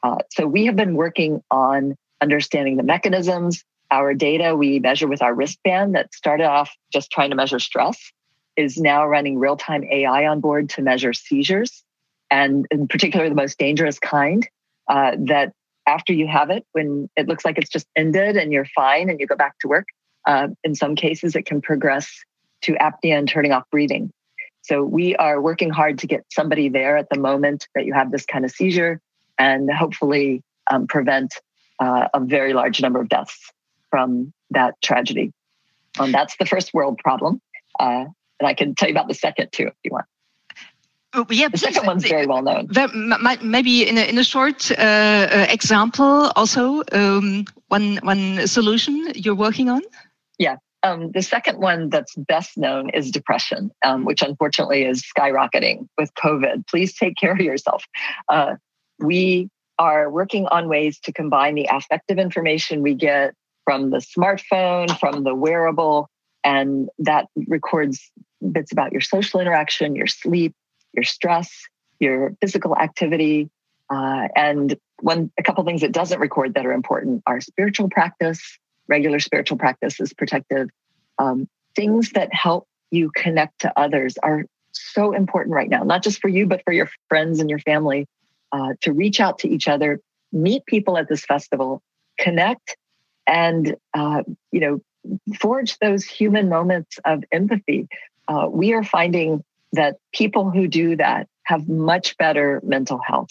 Uh, 0.04 0.18
so 0.32 0.46
we 0.46 0.66
have 0.66 0.76
been 0.76 0.96
working 0.96 1.42
on 1.50 1.96
understanding 2.22 2.78
the 2.78 2.84
mechanisms, 2.84 3.64
our 3.94 4.16
data 4.16 4.56
we 4.56 4.80
measure 4.80 5.08
with 5.08 5.22
our 5.22 5.36
wristband 5.36 5.94
that 5.94 6.12
started 6.16 6.46
off 6.46 6.72
just 6.92 7.12
trying 7.12 7.30
to 7.30 7.36
measure 7.36 7.60
stress 7.60 8.12
is 8.58 8.76
now 8.78 9.06
running 9.06 9.38
real 9.38 9.56
time 9.56 9.84
AI 9.84 10.26
on 10.26 10.40
board 10.40 10.70
to 10.70 10.82
measure 10.82 11.14
seizures, 11.14 11.84
and 12.32 12.66
in 12.72 12.88
particular, 12.88 13.30
the 13.30 13.36
most 13.36 13.58
dangerous 13.60 14.00
kind. 14.00 14.48
Uh, 14.90 15.12
that 15.18 15.54
after 15.88 16.12
you 16.12 16.28
have 16.28 16.50
it, 16.50 16.66
when 16.74 17.08
it 17.16 17.28
looks 17.28 17.46
like 17.46 17.58
it's 17.58 17.70
just 17.70 17.88
ended 17.96 18.36
and 18.36 18.52
you're 18.52 18.68
fine 18.76 19.10
and 19.10 19.20
you 19.20 19.28
go 19.28 19.36
back 19.36 19.58
to 19.60 19.68
work, 19.68 19.86
uh, 20.28 20.48
in 20.64 20.76
some 20.76 20.96
cases, 20.96 21.36
it 21.36 21.46
can 21.46 21.62
progress 21.62 22.12
to 22.64 22.74
apnea 22.74 23.18
and 23.18 23.30
turning 23.30 23.52
off 23.52 23.64
breathing. 23.72 24.12
So 24.64 24.84
we 24.84 25.16
are 25.18 25.40
working 25.40 25.70
hard 25.70 26.00
to 26.00 26.08
get 26.08 26.26
somebody 26.32 26.68
there 26.68 26.98
at 26.98 27.10
the 27.10 27.20
moment 27.20 27.68
that 27.76 27.86
you 27.86 27.94
have 27.94 28.12
this 28.12 28.26
kind 28.26 28.44
of 28.44 28.52
seizure 28.52 29.00
and 29.38 29.72
hopefully 29.72 30.42
um, 30.72 30.88
prevent 30.88 31.36
uh, 31.80 32.08
a 32.14 32.20
very 32.20 32.54
large 32.54 32.82
number 32.82 33.00
of 33.00 33.08
deaths 33.08 33.52
from 33.94 34.34
that 34.50 34.74
tragedy. 34.82 35.32
Um, 36.00 36.12
that's 36.12 36.36
the 36.38 36.48
first 36.48 36.74
world 36.74 36.98
problem. 36.98 37.40
Uh, 37.80 38.06
and 38.40 38.48
I 38.48 38.56
can 38.56 38.74
tell 38.74 38.90
you 38.90 38.96
about 38.96 39.08
the 39.08 39.14
second 39.14 39.52
too, 39.52 39.68
if 39.68 39.74
you 39.84 39.92
want. 39.92 40.06
Oh, 41.14 41.28
yeah, 41.30 41.50
the 41.50 41.60
second 41.60 41.86
one's 41.86 42.08
very 42.08 42.26
well 42.26 42.42
known. 42.42 42.70
That, 42.72 42.90
maybe 43.44 43.88
in 43.88 44.00
a, 44.00 44.02
in 44.02 44.18
a 44.18 44.24
short 44.24 44.72
uh, 44.72 44.76
uh, 44.82 45.46
example, 45.48 46.32
also 46.36 46.82
um, 46.92 47.46
one 47.68 48.00
one 48.02 48.48
solution 48.48 49.12
you're 49.14 49.36
working 49.36 49.70
on. 49.70 49.84
Yeah, 50.40 50.56
um, 50.82 51.12
the 51.12 51.22
second 51.22 51.60
one 51.60 51.90
that's 51.90 52.16
best 52.16 52.58
known 52.58 52.90
is 52.90 53.12
depression, 53.12 53.70
um, 53.86 54.06
which 54.06 54.24
unfortunately 54.24 54.86
is 54.86 55.04
skyrocketing 55.04 55.88
with 56.00 56.12
COVID. 56.16 56.66
Please 56.66 56.98
take 56.98 57.16
care 57.16 57.34
of 57.34 57.42
yourself. 57.42 57.86
Uh, 58.28 58.56
we 58.98 59.52
are 59.78 60.10
working 60.10 60.48
on 60.48 60.68
ways 60.68 61.00
to 61.02 61.14
combine 61.14 61.54
the 61.54 61.68
affective 61.72 62.18
information 62.18 62.82
we 62.82 62.96
get 62.96 63.36
from 63.66 63.90
the 63.90 63.98
smartphone, 63.98 64.98
from 65.00 65.24
the 65.24 65.34
wearable, 65.36 66.10
and 66.44 66.90
that 67.00 67.28
records 67.48 68.12
bits 68.52 68.72
about 68.72 68.92
your 68.92 69.02
social 69.02 69.40
interaction, 69.40 69.96
your 69.96 70.08
sleep, 70.08 70.54
your 70.94 71.04
stress, 71.04 71.50
your 72.00 72.36
physical 72.42 72.76
activity. 72.76 73.50
Uh, 73.90 74.28
and 74.36 74.76
one, 75.02 75.32
a 75.38 75.44
couple 75.44 75.64
things 75.64 75.84
it 75.84 75.92
doesn't 75.92 76.20
record 76.20 76.54
that 76.56 76.66
are 76.66 76.74
important 76.74 77.24
are 77.26 77.42
spiritual 77.42 77.90
practice. 77.90 78.42
Regular 78.88 79.20
spiritual 79.20 79.58
practice 79.58 80.00
is 80.00 80.14
protective. 80.14 80.70
Um, 81.18 81.48
things 81.76 82.12
that 82.12 82.34
help 82.34 82.68
you 82.92 83.12
connect 83.16 83.62
to 83.62 83.80
others 83.80 84.18
are 84.22 84.46
so 84.72 85.14
important 85.14 85.56
right 85.56 85.70
now, 85.70 85.84
not 85.84 86.04
just 86.04 86.20
for 86.20 86.28
you, 86.28 86.46
but 86.46 86.62
for 86.66 86.74
your 86.74 86.90
friends 87.08 87.40
and 87.40 87.50
your 87.50 87.60
family. 87.60 88.08
Uh, 88.52 88.74
to 88.82 88.94
reach 88.94 89.20
out 89.20 89.40
to 89.40 89.50
each 89.50 89.68
other, 89.68 90.00
meet 90.32 90.64
people 90.68 90.96
at 90.96 91.10
this 91.10 91.26
festival, 91.26 91.82
connect, 92.20 92.78
and 93.28 93.76
uh, 93.94 94.24
you 94.52 94.60
know 94.60 94.82
forge 95.40 95.78
those 95.80 96.06
human 96.06 96.50
moments 96.50 96.98
of 97.06 97.24
empathy. 97.32 97.88
Uh, 98.28 98.48
we 98.50 98.74
are 98.74 98.84
finding 98.84 99.44
that 99.74 99.98
people 100.14 100.50
who 100.50 100.68
do 100.68 100.96
that 100.96 101.28
have 101.44 101.68
much 101.68 102.18
better 102.18 102.62
mental 102.64 103.00
health. 103.06 103.30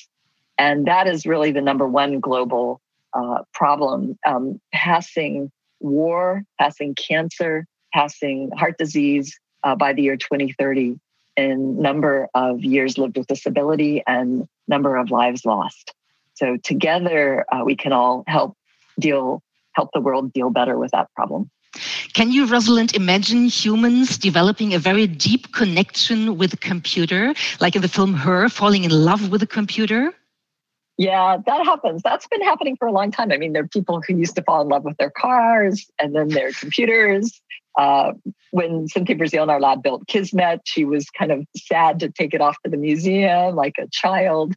And 0.58 0.86
that 0.86 1.06
is 1.06 1.24
really 1.24 1.52
the 1.52 1.62
number 1.62 1.86
one 1.86 2.20
global 2.20 2.80
uh, 3.14 3.42
problem. 3.54 4.18
Um, 4.26 4.60
passing 4.72 5.50
war 5.82 6.44
passing 6.58 6.94
cancer 6.94 7.66
passing 7.92 8.50
heart 8.56 8.78
disease 8.78 9.38
uh, 9.64 9.74
by 9.74 9.92
the 9.92 10.02
year 10.02 10.16
2030 10.16 10.98
in 11.36 11.80
number 11.80 12.28
of 12.34 12.62
years 12.62 12.98
lived 12.98 13.16
with 13.16 13.26
disability 13.26 14.02
and 14.06 14.46
number 14.68 14.96
of 14.96 15.10
lives 15.10 15.44
lost. 15.44 15.92
So 16.34 16.56
together 16.56 17.44
uh, 17.52 17.62
we 17.64 17.76
can 17.76 17.92
all 17.92 18.24
help 18.26 18.56
deal 18.98 19.42
help 19.74 19.90
the 19.92 20.00
world 20.00 20.32
deal 20.32 20.50
better 20.50 20.78
with 20.78 20.90
that 20.92 21.08
problem. 21.14 21.50
Can 22.12 22.30
you, 22.30 22.46
Rosalind, 22.46 22.94
imagine 22.94 23.46
humans 23.46 24.18
developing 24.18 24.74
a 24.74 24.78
very 24.78 25.06
deep 25.06 25.52
connection 25.52 26.36
with 26.36 26.52
a 26.52 26.58
computer, 26.58 27.34
like 27.60 27.74
in 27.74 27.82
the 27.82 27.88
film 27.88 28.12
Her, 28.12 28.48
falling 28.50 28.84
in 28.84 28.90
love 28.90 29.30
with 29.30 29.42
a 29.42 29.46
computer? 29.46 30.12
Yeah, 30.98 31.38
that 31.46 31.64
happens. 31.64 32.02
That's 32.02 32.26
been 32.26 32.42
happening 32.42 32.76
for 32.76 32.86
a 32.86 32.92
long 32.92 33.10
time. 33.10 33.32
I 33.32 33.38
mean, 33.38 33.54
there 33.54 33.62
are 33.62 33.68
people 33.68 34.02
who 34.06 34.14
used 34.14 34.36
to 34.36 34.42
fall 34.42 34.60
in 34.60 34.68
love 34.68 34.84
with 34.84 34.98
their 34.98 35.10
cars 35.10 35.90
and 35.98 36.14
then 36.14 36.28
their 36.28 36.52
computers. 36.52 37.40
Uh, 37.78 38.12
when 38.50 38.86
Cynthia 38.86 39.16
Breazeal 39.16 39.44
in 39.44 39.50
our 39.50 39.60
lab 39.60 39.82
built 39.82 40.06
Kismet, 40.06 40.60
she 40.66 40.84
was 40.84 41.08
kind 41.08 41.32
of 41.32 41.46
sad 41.56 41.98
to 42.00 42.10
take 42.10 42.34
it 42.34 42.42
off 42.42 42.56
to 42.64 42.70
the 42.70 42.76
museum 42.76 43.56
like 43.56 43.76
a 43.78 43.88
child. 43.90 44.54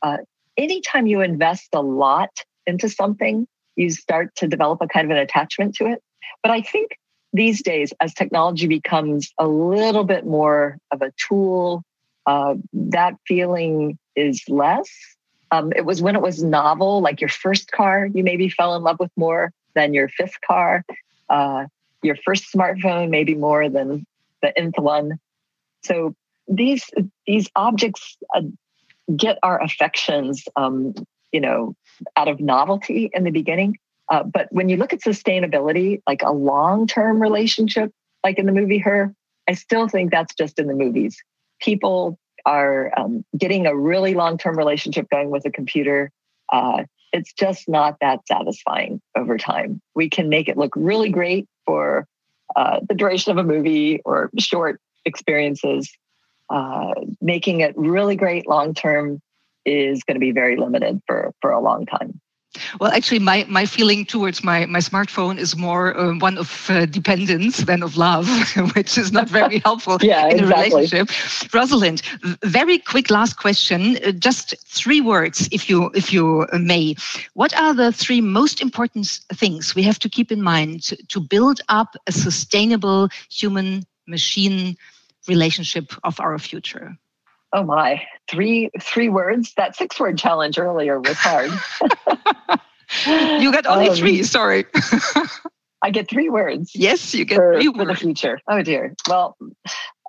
Uh, 0.00 0.18
anytime 0.56 1.06
you 1.06 1.20
invest 1.20 1.68
a 1.74 1.82
lot 1.82 2.30
into 2.66 2.88
something, 2.88 3.46
you 3.76 3.90
start 3.90 4.34
to 4.36 4.48
develop 4.48 4.80
a 4.80 4.88
kind 4.88 5.10
of 5.10 5.16
an 5.16 5.22
attachment 5.22 5.74
to 5.76 5.86
it. 5.86 6.02
But 6.42 6.52
I 6.52 6.60
think 6.60 6.98
these 7.32 7.62
days, 7.62 7.92
as 8.00 8.14
technology 8.14 8.66
becomes 8.66 9.32
a 9.38 9.46
little 9.46 10.04
bit 10.04 10.24
more 10.24 10.78
of 10.92 11.02
a 11.02 11.12
tool, 11.16 11.82
uh, 12.26 12.54
that 12.72 13.14
feeling 13.26 13.98
is 14.14 14.42
less. 14.48 14.88
Um, 15.50 15.72
it 15.74 15.84
was 15.84 16.00
when 16.00 16.16
it 16.16 16.22
was 16.22 16.42
novel, 16.42 17.00
like 17.00 17.20
your 17.20 17.28
first 17.28 17.70
car, 17.70 18.06
you 18.06 18.24
maybe 18.24 18.48
fell 18.48 18.76
in 18.76 18.82
love 18.82 18.98
with 19.00 19.10
more 19.16 19.52
than 19.74 19.94
your 19.94 20.08
fifth 20.08 20.40
car. 20.46 20.84
Uh, 21.28 21.66
your 22.02 22.16
first 22.24 22.52
smartphone, 22.52 23.08
maybe 23.08 23.34
more 23.34 23.68
than 23.68 24.06
the 24.42 24.56
nth 24.58 24.78
one. 24.78 25.18
So 25.82 26.14
these 26.46 26.90
these 27.26 27.48
objects 27.56 28.16
uh, 28.34 28.42
get 29.16 29.38
our 29.42 29.62
affections 29.62 30.44
um, 30.56 30.94
you 31.34 31.40
know, 31.40 31.74
out 32.16 32.28
of 32.28 32.38
novelty 32.38 33.10
in 33.12 33.24
the 33.24 33.32
beginning. 33.32 33.76
Uh, 34.10 34.22
but 34.22 34.46
when 34.50 34.68
you 34.68 34.76
look 34.76 34.92
at 34.92 35.00
sustainability, 35.00 36.00
like 36.06 36.22
a 36.22 36.30
long 36.32 36.86
term 36.86 37.20
relationship, 37.20 37.90
like 38.22 38.38
in 38.38 38.46
the 38.46 38.52
movie 38.52 38.78
Her, 38.78 39.12
I 39.48 39.54
still 39.54 39.88
think 39.88 40.12
that's 40.12 40.34
just 40.34 40.60
in 40.60 40.68
the 40.68 40.74
movies. 40.74 41.16
People 41.60 42.18
are 42.46 42.92
um, 42.96 43.24
getting 43.36 43.66
a 43.66 43.76
really 43.76 44.14
long 44.14 44.38
term 44.38 44.56
relationship 44.56 45.08
going 45.10 45.30
with 45.30 45.44
a 45.44 45.50
computer. 45.50 46.12
Uh, 46.52 46.84
it's 47.12 47.32
just 47.32 47.68
not 47.68 47.96
that 48.00 48.20
satisfying 48.28 49.00
over 49.16 49.36
time. 49.36 49.80
We 49.96 50.08
can 50.08 50.28
make 50.28 50.48
it 50.48 50.56
look 50.56 50.72
really 50.76 51.10
great 51.10 51.48
for 51.66 52.06
uh, 52.54 52.78
the 52.88 52.94
duration 52.94 53.32
of 53.32 53.38
a 53.38 53.44
movie 53.44 54.00
or 54.04 54.30
short 54.38 54.80
experiences. 55.04 55.90
Uh, 56.50 56.92
making 57.20 57.60
it 57.60 57.74
really 57.76 58.14
great 58.14 58.46
long 58.46 58.74
term 58.74 59.20
is 59.64 60.02
going 60.04 60.14
to 60.14 60.20
be 60.20 60.32
very 60.32 60.56
limited 60.56 61.00
for, 61.06 61.32
for 61.40 61.50
a 61.50 61.60
long 61.60 61.86
time. 61.86 62.20
Well, 62.80 62.92
actually, 62.92 63.18
my, 63.18 63.44
my 63.48 63.66
feeling 63.66 64.04
towards 64.04 64.44
my, 64.44 64.66
my 64.66 64.78
smartphone 64.78 65.38
is 65.38 65.56
more 65.56 65.96
uh, 65.96 66.16
one 66.18 66.38
of 66.38 66.70
uh, 66.70 66.86
dependence 66.86 67.58
than 67.58 67.82
of 67.82 67.96
love, 67.96 68.28
which 68.74 68.96
is 68.96 69.12
not 69.12 69.28
very 69.28 69.58
helpful 69.64 69.98
yeah, 70.00 70.28
in 70.28 70.40
exactly. 70.40 70.64
a 70.64 70.74
relationship. 70.76 71.52
Rosalind, 71.52 72.02
very 72.42 72.78
quick 72.78 73.10
last 73.10 73.38
question, 73.38 73.98
uh, 74.04 74.12
just 74.12 74.54
three 74.66 75.00
words, 75.00 75.48
if 75.50 75.68
you 75.68 75.90
if 75.94 76.12
you 76.12 76.46
may. 76.52 76.94
What 77.34 77.56
are 77.56 77.74
the 77.74 77.92
three 77.92 78.20
most 78.20 78.60
important 78.60 79.20
things 79.32 79.74
we 79.74 79.82
have 79.82 79.98
to 80.00 80.08
keep 80.08 80.30
in 80.30 80.42
mind 80.42 80.82
to, 80.84 80.96
to 81.08 81.20
build 81.20 81.60
up 81.68 81.96
a 82.06 82.12
sustainable 82.12 83.08
human 83.30 83.84
machine 84.06 84.76
relationship 85.26 85.92
of 86.04 86.20
our 86.20 86.38
future? 86.38 86.96
Oh 87.54 87.62
my, 87.62 88.02
three 88.28 88.68
three 88.80 89.08
words. 89.08 89.54
That 89.56 89.76
six 89.76 89.98
word 90.00 90.18
challenge 90.18 90.58
earlier 90.58 91.00
was 91.00 91.16
hard. 91.16 91.52
you 93.40 93.52
got 93.52 93.64
only 93.64 93.90
um, 93.90 93.94
three. 93.94 94.24
Sorry. 94.24 94.64
I 95.80 95.90
get 95.90 96.10
three 96.10 96.28
words. 96.28 96.72
Yes, 96.74 97.14
you 97.14 97.24
get 97.24 97.36
for, 97.36 97.54
three 97.54 97.72
for 97.72 97.84
the 97.84 97.94
future. 97.94 98.40
Oh 98.48 98.60
dear. 98.62 98.96
Well, 99.08 99.36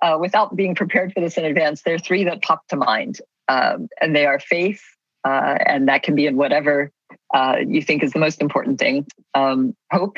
uh, 0.02 0.18
without 0.20 0.56
being 0.56 0.74
prepared 0.74 1.12
for 1.12 1.20
this 1.20 1.38
in 1.38 1.44
advance, 1.44 1.82
there 1.82 1.94
are 1.94 1.98
three 1.98 2.24
that 2.24 2.42
pop 2.42 2.66
to 2.68 2.76
mind, 2.76 3.20
um, 3.46 3.88
and 4.00 4.16
they 4.16 4.26
are 4.26 4.40
faith, 4.40 4.82
uh, 5.24 5.58
and 5.64 5.86
that 5.86 6.02
can 6.02 6.16
be 6.16 6.26
in 6.26 6.36
whatever 6.36 6.90
uh, 7.32 7.58
you 7.64 7.80
think 7.80 8.02
is 8.02 8.12
the 8.12 8.18
most 8.18 8.42
important 8.42 8.80
thing. 8.80 9.06
Um, 9.34 9.76
hope, 9.92 10.16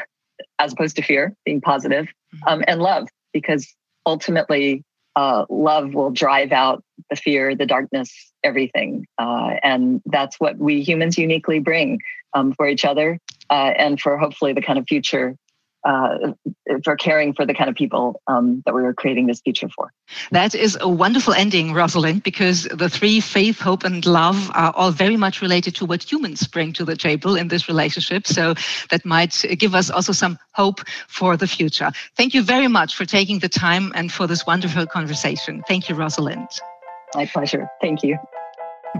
as 0.58 0.72
opposed 0.72 0.96
to 0.96 1.02
fear, 1.02 1.34
being 1.44 1.60
positive, 1.60 2.06
mm-hmm. 2.06 2.48
um, 2.48 2.64
and 2.66 2.80
love, 2.80 3.08
because 3.34 3.70
ultimately 4.06 4.82
uh, 5.18 5.44
love 5.50 5.94
will 5.94 6.12
drive 6.12 6.52
out 6.52 6.84
the 7.10 7.16
fear, 7.16 7.56
the 7.56 7.66
darkness, 7.66 8.32
everything. 8.44 9.04
Uh, 9.18 9.54
and 9.64 10.00
that's 10.06 10.38
what 10.38 10.56
we 10.58 10.80
humans 10.80 11.18
uniquely 11.18 11.58
bring 11.58 11.98
um, 12.34 12.52
for 12.52 12.68
each 12.68 12.84
other 12.84 13.18
uh, 13.50 13.72
and 13.76 14.00
for 14.00 14.16
hopefully 14.16 14.52
the 14.52 14.62
kind 14.62 14.78
of 14.78 14.84
future 14.86 15.36
uh, 15.88 16.32
for 16.84 16.96
caring 16.96 17.32
for 17.32 17.46
the 17.46 17.54
kind 17.54 17.70
of 17.70 17.74
people 17.74 18.20
um, 18.26 18.62
that 18.66 18.74
we 18.74 18.82
were 18.82 18.92
creating 18.92 19.26
this 19.26 19.40
future 19.40 19.68
for. 19.74 19.90
That 20.30 20.54
is 20.54 20.76
a 20.80 20.88
wonderful 20.88 21.32
ending, 21.32 21.72
Rosalind, 21.72 22.22
because 22.22 22.64
the 22.64 22.90
three 22.90 23.20
faith, 23.20 23.58
hope, 23.58 23.84
and 23.84 24.04
love 24.04 24.50
are 24.54 24.72
all 24.76 24.90
very 24.90 25.16
much 25.16 25.40
related 25.40 25.74
to 25.76 25.86
what 25.86 26.02
humans 26.02 26.46
bring 26.46 26.74
to 26.74 26.84
the 26.84 26.94
table 26.94 27.36
in 27.36 27.48
this 27.48 27.68
relationship. 27.68 28.26
So 28.26 28.54
that 28.90 29.04
might 29.04 29.44
give 29.58 29.74
us 29.74 29.90
also 29.90 30.12
some 30.12 30.38
hope 30.52 30.80
for 31.08 31.36
the 31.36 31.46
future. 31.46 31.90
Thank 32.16 32.34
you 32.34 32.42
very 32.42 32.68
much 32.68 32.94
for 32.94 33.06
taking 33.06 33.38
the 33.38 33.48
time 33.48 33.92
and 33.94 34.12
for 34.12 34.26
this 34.26 34.46
wonderful 34.46 34.86
conversation. 34.86 35.62
Thank 35.66 35.88
you, 35.88 35.94
Rosalind. 35.94 36.48
My 37.14 37.24
pleasure. 37.24 37.66
Thank 37.80 38.02
you. 38.02 38.18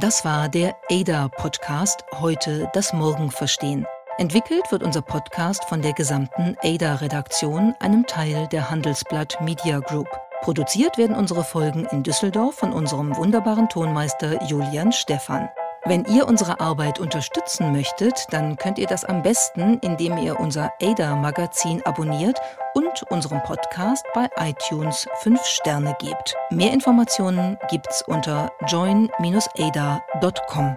Das 0.01 0.25
war 0.25 0.49
der 0.49 0.77
ADA-Podcast 0.91 2.05
Heute 2.21 2.71
das 2.73 2.93
Morgen 2.93 3.31
verstehen. 3.31 3.87
Entwickelt 4.19 4.71
wird 4.73 4.83
unser 4.83 5.01
Podcast 5.01 5.65
von 5.67 5.81
der 5.81 5.93
gesamten 5.93 6.57
ADA-Redaktion, 6.65 7.77
einem 7.79 8.05
Teil 8.05 8.49
der 8.49 8.69
Handelsblatt 8.69 9.41
Media 9.41 9.79
Group. 9.79 10.09
Produziert 10.41 10.99
werden 10.99 11.15
unsere 11.15 11.45
Folgen 11.45 11.87
in 11.93 12.03
Düsseldorf 12.03 12.57
von 12.57 12.73
unserem 12.73 13.17
wunderbaren 13.17 13.69
Tonmeister 13.69 14.43
Julian 14.43 14.91
Stephan. 14.91 15.49
Wenn 15.85 16.05
ihr 16.07 16.27
unsere 16.27 16.59
Arbeit 16.59 16.99
unterstützen 16.99 17.71
möchtet, 17.71 18.27
dann 18.31 18.57
könnt 18.57 18.81
ihr 18.81 18.89
das 18.89 19.05
am 19.05 19.23
besten, 19.23 19.79
indem 19.83 20.19
ihr 20.19 20.41
unser 20.41 20.73
ADA-Magazin 20.83 21.87
abonniert 21.87 22.41
und 22.75 23.05
unserem 23.11 23.41
Podcast 23.45 24.05
bei 24.15 24.29
iTunes 24.39 25.07
5 25.21 25.41
Sterne 25.45 25.97
gebt. 26.01 26.35
Mehr 26.51 26.73
Informationen 26.73 27.57
gibt's 27.71 28.03
unter 28.03 28.51
join-ada.com. 28.67 30.77